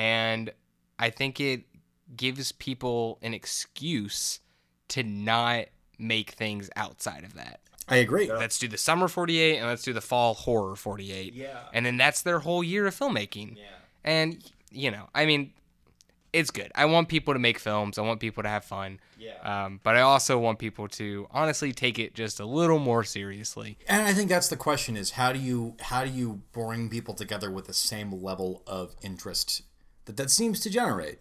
[0.00, 0.52] and
[0.98, 1.64] I think it
[2.16, 4.40] gives people an excuse
[4.88, 5.66] to not
[5.98, 7.60] make things outside of that
[7.90, 8.30] I agree.
[8.32, 11.58] let's do the summer 48 and let's do the fall horror 48 Yeah.
[11.74, 13.62] and then that's their whole year of filmmaking Yeah.
[14.04, 15.52] and you know i mean
[16.32, 19.32] it's good i want people to make films i want people to have fun Yeah.
[19.64, 23.76] um, but i also want people to honestly take it just a little more seriously
[23.88, 27.14] And I think that's the question: is how do you how do you bring people
[27.14, 29.62] together with the same level of interest
[30.04, 31.18] that that seems to generate?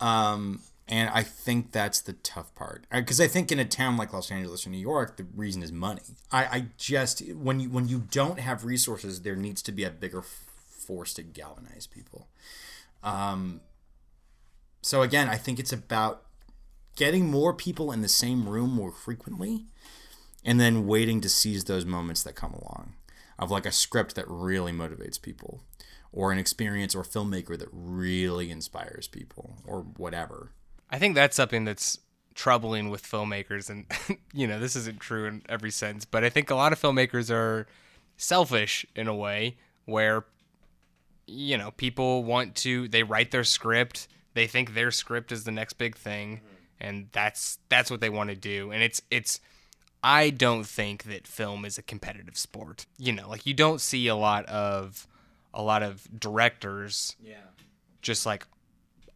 [0.00, 4.12] Um, and I think that's the tough part because I think in a town like
[4.12, 6.02] Los Angeles or New York, the reason is money.
[6.30, 9.90] I, I just when you when you don't have resources, there needs to be a
[9.90, 12.28] bigger f- force to galvanize people.
[13.02, 13.62] Um,
[14.82, 16.22] so again, I think it's about
[16.96, 19.64] getting more people in the same room more frequently
[20.44, 22.92] and then waiting to seize those moments that come along
[23.38, 25.62] of like a script that really motivates people
[26.12, 30.52] or an experience or filmmaker that really inspires people or whatever
[30.94, 31.98] i think that's something that's
[32.34, 33.86] troubling with filmmakers and
[34.32, 37.30] you know this isn't true in every sense but i think a lot of filmmakers
[37.30, 37.66] are
[38.16, 40.24] selfish in a way where
[41.26, 45.52] you know people want to they write their script They think their script is the
[45.52, 46.86] next big thing, mm-hmm.
[46.86, 48.72] and that's that's what they want to do.
[48.72, 49.40] And it's it's
[50.02, 52.86] I don't think that film is a competitive sport.
[52.98, 55.06] You know, like you don't see a lot of
[55.52, 57.46] a lot of directors Yeah.
[58.02, 58.44] just like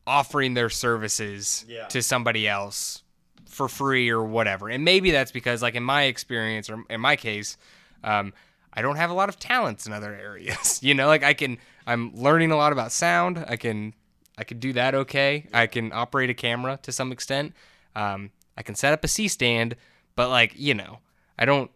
[0.09, 1.87] offering their services Yeah.
[1.89, 3.03] to somebody else
[3.47, 4.69] for free or whatever.
[4.69, 7.57] And maybe that's because, like in my experience or in my case,
[8.03, 8.33] um,
[8.73, 10.83] I don't have a lot of talents in other areas.
[10.83, 13.45] you know, like I can, I'm learning a lot about sound.
[13.49, 13.95] I can,
[14.37, 15.49] I can do that okay.
[15.53, 17.55] I can operate a camera to some extent.
[17.97, 19.77] Um, I can set up a C stand,
[20.17, 20.99] but like you know,
[21.39, 21.71] I don't.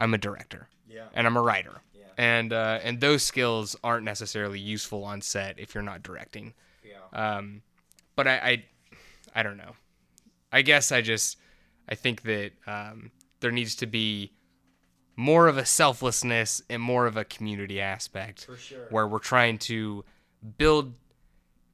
[0.00, 1.06] I'm a director Yeah.
[1.14, 1.80] and I'm a writer.
[2.18, 6.54] And uh, and those skills aren't necessarily useful on set if you're not directing.
[6.84, 7.36] Yeah.
[7.36, 7.62] Um,
[8.16, 8.64] but I, I,
[9.34, 9.72] I don't know.
[10.52, 11.38] I guess I just
[11.88, 13.10] I think that um,
[13.40, 14.32] there needs to be
[15.16, 18.86] more of a selflessness and more of a community aspect For sure.
[18.90, 20.04] where we're trying to
[20.58, 20.94] build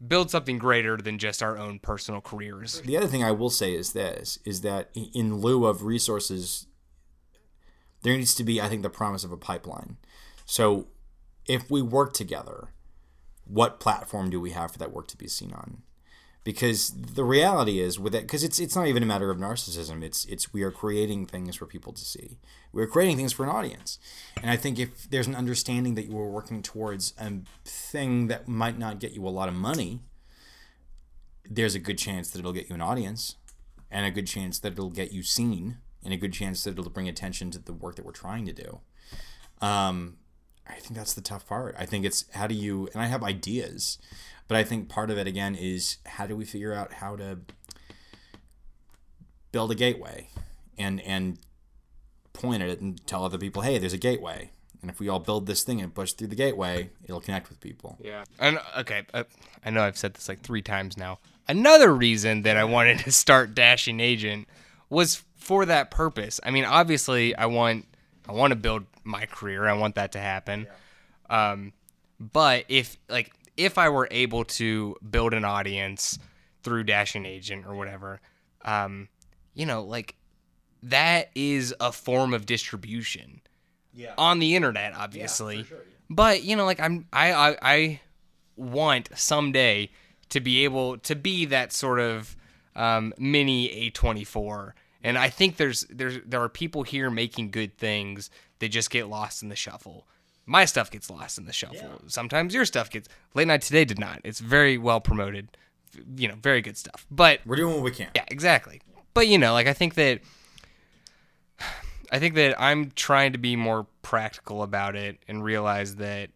[0.06, 2.80] build something greater than just our own personal careers.
[2.80, 6.66] The other thing I will say is this: is that in lieu of resources,
[8.02, 9.98] there needs to be, I think, the promise of a pipeline.
[10.46, 10.88] So,
[11.46, 12.68] if we work together,
[13.50, 15.82] what platform do we have for that work to be seen on?
[16.42, 20.02] Because the reality is with it, because it's it's not even a matter of narcissism.
[20.02, 22.38] It's it's we are creating things for people to see.
[22.72, 23.98] We're creating things for an audience,
[24.40, 27.30] and I think if there's an understanding that you are working towards a
[27.66, 30.00] thing that might not get you a lot of money,
[31.44, 33.36] there's a good chance that it'll get you an audience
[33.90, 36.88] and a good chance that it'll get you seen and a good chance that it'll
[36.88, 38.80] bring attention to the work that we're trying to do
[39.60, 40.16] um,
[40.70, 43.22] i think that's the tough part i think it's how do you and i have
[43.22, 43.98] ideas
[44.48, 47.38] but i think part of it again is how do we figure out how to
[49.52, 50.28] build a gateway
[50.78, 51.38] and and
[52.32, 54.50] point at it and tell other people hey there's a gateway
[54.82, 57.60] and if we all build this thing and push through the gateway it'll connect with
[57.60, 58.24] people Yeah.
[58.38, 59.24] And okay, uh,
[59.64, 61.18] I know I've said this like three times now.
[61.48, 64.48] Another reason that I wanted to start Dashing Agent
[64.88, 66.40] was for that purpose.
[66.44, 67.86] I mean, obviously, I want
[68.28, 69.66] I want to build my career.
[69.68, 70.66] I want that to happen.
[71.28, 71.72] Um,
[72.18, 76.18] but if like if I were able to build an audience
[76.62, 78.20] through Dashing Agent or whatever,
[78.64, 79.08] um,
[79.54, 80.16] you know, like
[80.82, 83.42] that is a form of distribution
[83.94, 85.66] yeah on the internet, obviously.
[86.08, 88.00] But you know, like I'm, I, I, I
[88.56, 89.90] want someday
[90.30, 92.36] to be able to be that sort of
[92.76, 94.72] um, mini A24.
[95.02, 98.30] And I think there's there's there are people here making good things
[98.60, 100.06] that just get lost in the shuffle.
[100.46, 102.00] My stuff gets lost in the shuffle.
[102.06, 103.08] Sometimes your stuff gets.
[103.34, 104.20] Late Night Today did not.
[104.24, 105.48] It's very well promoted.
[106.16, 107.06] You know, very good stuff.
[107.10, 108.80] But we're doing what we can yeah, exactly.
[109.12, 110.20] But you know, like I think that
[112.12, 116.30] I think that I'm trying to be more practical about it and realize that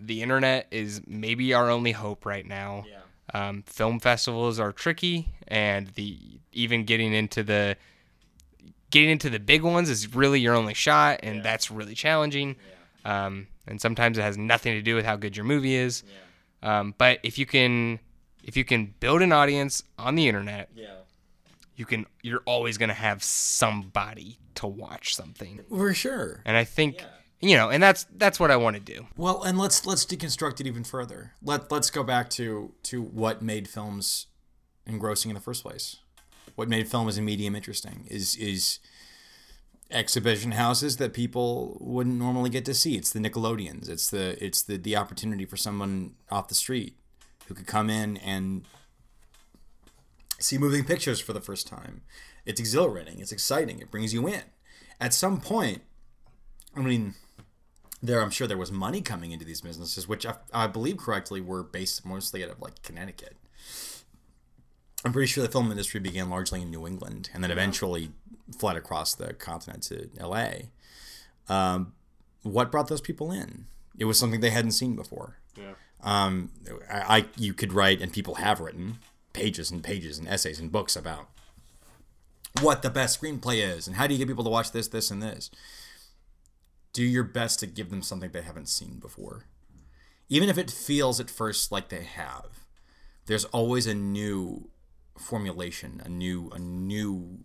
[0.00, 2.84] the internet is maybe our only hope right now.
[2.88, 2.98] Yeah.
[3.34, 6.18] Um, film festivals are tricky, and the
[6.52, 7.76] even getting into the
[8.90, 12.56] getting into the big ones is really your only shot, and that's really challenging.
[13.04, 16.02] Um, and sometimes it has nothing to do with how good your movie is.
[16.62, 18.00] Um, but if you can,
[18.44, 20.86] if you can build an audience on the internet, yeah
[21.76, 26.64] you can you're always going to have somebody to watch something for sure and i
[26.64, 27.04] think
[27.40, 30.60] you know and that's that's what i want to do Well, and let's let's deconstruct
[30.60, 31.32] it even further.
[31.42, 34.26] Let let's go back to to what made films
[34.86, 35.96] engrossing in the first place.
[36.56, 38.80] What made film as a medium interesting is is
[39.90, 42.96] exhibition houses that people wouldn't normally get to see.
[42.96, 43.88] It's the Nickelodeons.
[43.88, 46.96] It's the it's the the opportunity for someone off the street
[47.46, 48.64] who could come in and
[50.38, 52.02] see moving pictures for the first time.
[52.44, 53.20] It's exhilarating.
[53.20, 53.80] It's exciting.
[53.80, 54.42] It brings you in.
[55.00, 55.82] At some point,
[56.74, 57.14] I mean,
[58.02, 61.40] there I'm sure there was money coming into these businesses, which I, I believe correctly
[61.40, 63.36] were based mostly out of like Connecticut.
[65.06, 68.10] I'm pretty sure the film industry began largely in New England and then eventually
[68.58, 70.48] fled across the continent to LA.
[71.48, 71.92] Um,
[72.42, 73.66] what brought those people in?
[73.96, 75.36] It was something they hadn't seen before.
[75.56, 75.74] Yeah.
[76.02, 76.50] Um,
[76.90, 78.98] I, I you could write and people have written
[79.32, 81.28] pages and pages and essays and books about
[82.60, 85.12] what the best screenplay is and how do you get people to watch this, this,
[85.12, 85.52] and this
[86.92, 89.44] do your best to give them something they haven't seen before.
[90.28, 92.64] Even if it feels at first like they have,
[93.26, 94.68] there's always a new
[95.18, 97.40] formulation, a new a new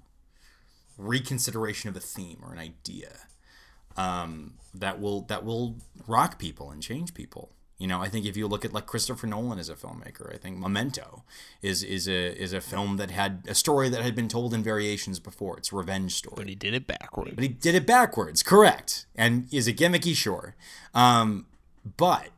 [0.98, 3.12] reconsideration of a theme or an idea
[3.98, 7.52] um, that will that will rock people and change people.
[7.78, 10.38] You know, I think if you look at like Christopher Nolan as a filmmaker, I
[10.38, 11.24] think Memento
[11.64, 14.62] is is a is a film that had a story that had been told in
[14.62, 15.58] variations before.
[15.58, 16.36] It's a revenge story.
[16.38, 19.08] but he did it backward But he did it backwards, correct.
[19.16, 20.16] And is it gimmicky?
[20.16, 20.56] Sure.
[20.94, 21.48] Um,
[21.98, 22.30] but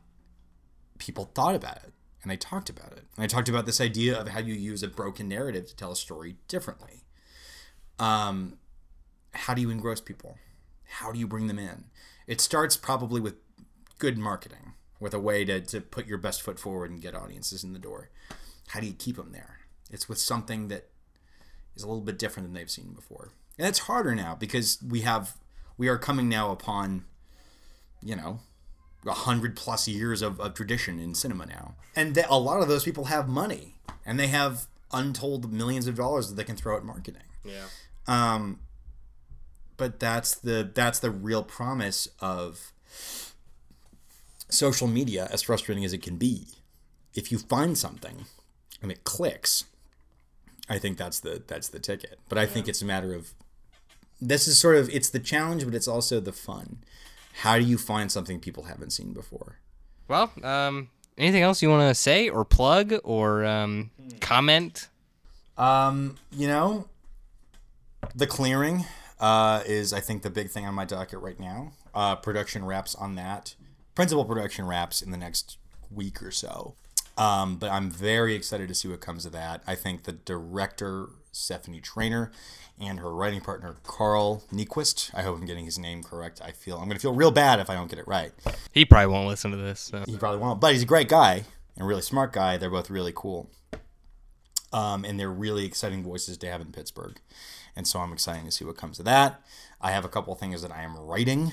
[0.98, 1.92] people thought about it.
[2.24, 3.04] And I talked about it.
[3.16, 5.92] And I talked about this idea of how you use a broken narrative to tell
[5.92, 7.04] a story differently.
[7.98, 8.58] Um,
[9.32, 10.38] how do you engross people?
[10.84, 11.84] How do you bring them in?
[12.26, 13.34] It starts probably with
[13.98, 17.62] good marketing, with a way to, to put your best foot forward and get audiences
[17.62, 18.10] in the door.
[18.68, 19.58] How do you keep them there?
[19.90, 20.88] It's with something that
[21.76, 23.32] is a little bit different than they've seen before.
[23.58, 25.36] And it's harder now because we have
[25.76, 27.04] we are coming now upon,
[28.02, 28.40] you know,
[29.06, 31.74] hundred plus years of, of tradition in cinema now.
[31.94, 33.74] And a lot of those people have money
[34.04, 37.22] and they have untold millions of dollars that they can throw at marketing.
[37.44, 37.66] Yeah.
[38.06, 38.60] Um,
[39.76, 42.72] but that's the that's the real promise of
[44.48, 46.46] social media, as frustrating as it can be.
[47.14, 48.26] If you find something
[48.82, 49.64] and it clicks,
[50.68, 52.18] I think that's the that's the ticket.
[52.28, 53.34] But I think it's a matter of
[54.20, 56.78] this is sort of it's the challenge, but it's also the fun.
[57.38, 59.58] How do you find something people haven't seen before?
[60.08, 64.88] Well, um, anything else you want to say or plug or um, comment?
[65.58, 66.88] Um, you know,
[68.14, 68.84] the clearing
[69.20, 71.72] uh, is I think the big thing on my docket right now.
[71.94, 73.54] Uh, production wraps on that.
[73.94, 75.58] Principal production wraps in the next
[75.90, 76.74] week or so.
[77.16, 79.62] Um, but I'm very excited to see what comes of that.
[79.66, 82.30] I think the director Stephanie Trainer
[82.78, 85.10] and her writing partner Carl Nyquist.
[85.14, 86.40] I hope I'm getting his name correct.
[86.42, 88.32] I feel I'm gonna feel real bad if I don't get it right.
[88.72, 89.80] He probably won't listen to this.
[89.80, 90.04] So.
[90.06, 91.44] He probably won't, but he's a great guy
[91.76, 92.56] and a really smart guy.
[92.56, 93.50] They're both really cool.
[94.72, 97.20] Um, and they're really exciting voices to have in Pittsburgh.
[97.76, 99.40] And so I'm excited to see what comes of that.
[99.80, 101.52] I have a couple things that I am writing.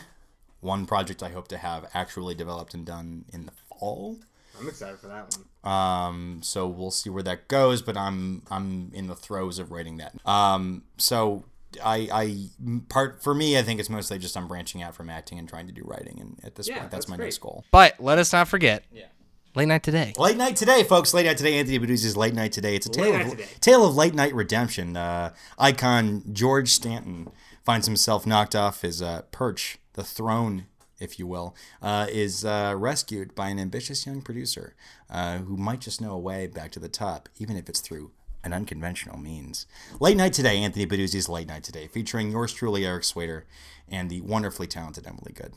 [0.59, 4.19] One project I hope to have actually developed and done in the fall.
[4.61, 5.73] I'm excited for that one.
[5.73, 9.97] Um, so we'll see where that goes, but I'm I'm in the throes of writing
[9.97, 10.13] that.
[10.25, 11.45] Um, so
[11.83, 12.49] I I
[12.89, 15.67] part for me, I think it's mostly just I'm branching out from acting and trying
[15.67, 17.27] to do writing, and at this point, that's, that's my great.
[17.27, 17.63] next goal.
[17.71, 18.83] But let us not forget.
[18.91, 19.05] Yeah.
[19.53, 20.13] Late night today.
[20.17, 21.13] Late night today, folks.
[21.13, 21.59] Late night today.
[21.59, 22.75] Anthony Beduzi's late night today.
[22.77, 23.45] It's a tale Late of today.
[23.59, 24.95] tale of late night redemption.
[24.95, 27.29] Uh, icon George Stanton
[27.65, 30.67] finds himself knocked off his uh, perch, the throne,
[31.01, 34.75] if you will, uh, is uh, rescued by an ambitious young producer
[35.09, 38.11] uh, who might just know a way back to the top, even if it's through
[38.43, 39.65] an unconventional means.
[39.99, 40.57] Late night today.
[40.57, 43.45] Anthony Beduzi's late night today, featuring yours truly, Eric Swader,
[43.89, 45.53] and the wonderfully talented Emily Good.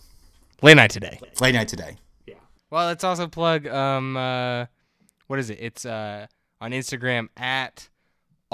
[0.62, 1.18] Late night today.
[1.40, 1.96] Late night today.
[2.26, 2.34] Yeah.
[2.70, 4.66] Well, let's also plug um uh
[5.26, 5.58] what is it?
[5.60, 6.26] It's uh
[6.60, 7.88] on Instagram at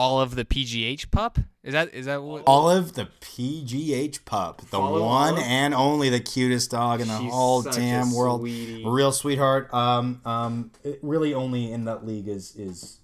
[0.01, 1.39] all of the PGH pup.
[1.63, 5.45] Is that is that what Olive, the PGH pup, the Follow one Olive.
[5.45, 8.41] and only, the cutest dog in the She's whole such a damn world.
[8.41, 8.83] sweetie.
[8.87, 9.73] Real sweetheart.
[9.75, 13.01] Um, um, it really only in that league is is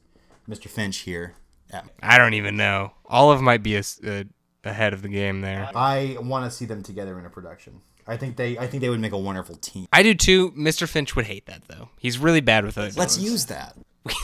[0.48, 0.68] Mr.
[0.70, 1.34] Finch here.
[1.70, 1.82] Yeah.
[2.02, 2.92] I don't even know.
[3.04, 4.24] Olive might be a, s- a-
[4.64, 5.68] ahead of the game there.
[5.74, 7.80] I want to see them together in a production.
[8.06, 9.88] I think they, I think they would make a wonderful team.
[9.92, 10.52] I do too.
[10.52, 10.88] Mr.
[10.88, 11.88] Finch would hate that though.
[11.98, 12.96] He's really bad with it.
[12.96, 13.76] Let's use that.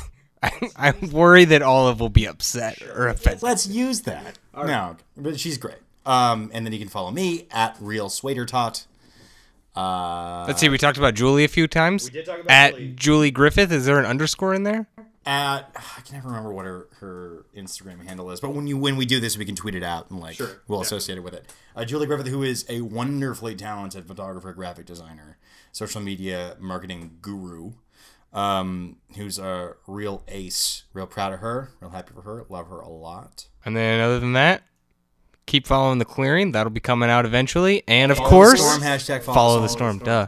[0.52, 3.42] I, I'm worried that Olive will be upset or offended.
[3.42, 4.38] Let's use that.
[4.54, 5.76] No, but she's great.
[6.04, 8.86] Um, and then you can follow me at Real Swader Tot.
[9.74, 10.68] Uh, Let's see.
[10.68, 12.04] We talked about Julie a few times.
[12.04, 12.92] We did talk about at Julie.
[12.92, 13.30] Julie.
[13.30, 13.72] Griffith.
[13.72, 14.88] Is there an underscore in there?
[15.24, 18.96] at I can never remember what her, her Instagram handle is, but when you when
[18.96, 20.62] we do this, we can tweet it out and like sure.
[20.66, 21.52] we'll associate it with it.
[21.76, 25.38] Uh, Julie Griffith, who is a wonderfully talented photographer, graphic designer,
[25.70, 27.72] social media marketing guru,
[28.32, 30.84] um, who's a real ace.
[30.92, 31.70] Real proud of her.
[31.80, 32.44] Real happy for her.
[32.48, 33.46] Love her a lot.
[33.64, 34.62] And then other than that,
[35.46, 36.52] keep following the clearing.
[36.52, 37.82] That'll be coming out eventually.
[37.86, 39.98] And of Follow course, the storm, hashtag follow, follow the the storm.
[39.98, 40.26] Duh.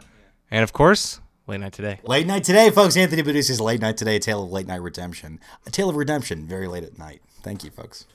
[0.51, 1.99] And of course, late night today.
[2.03, 2.95] Late night today, folks.
[2.95, 4.17] Anthony Bedusi's late night today.
[4.17, 5.39] A tale of late night redemption.
[5.65, 6.47] A tale of redemption.
[6.47, 7.21] Very late at night.
[7.41, 8.05] Thank you, folks.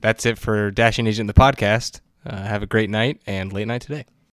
[0.00, 2.00] That's it for Dashing Agent the podcast.
[2.24, 4.04] Uh, have a great night and late night today.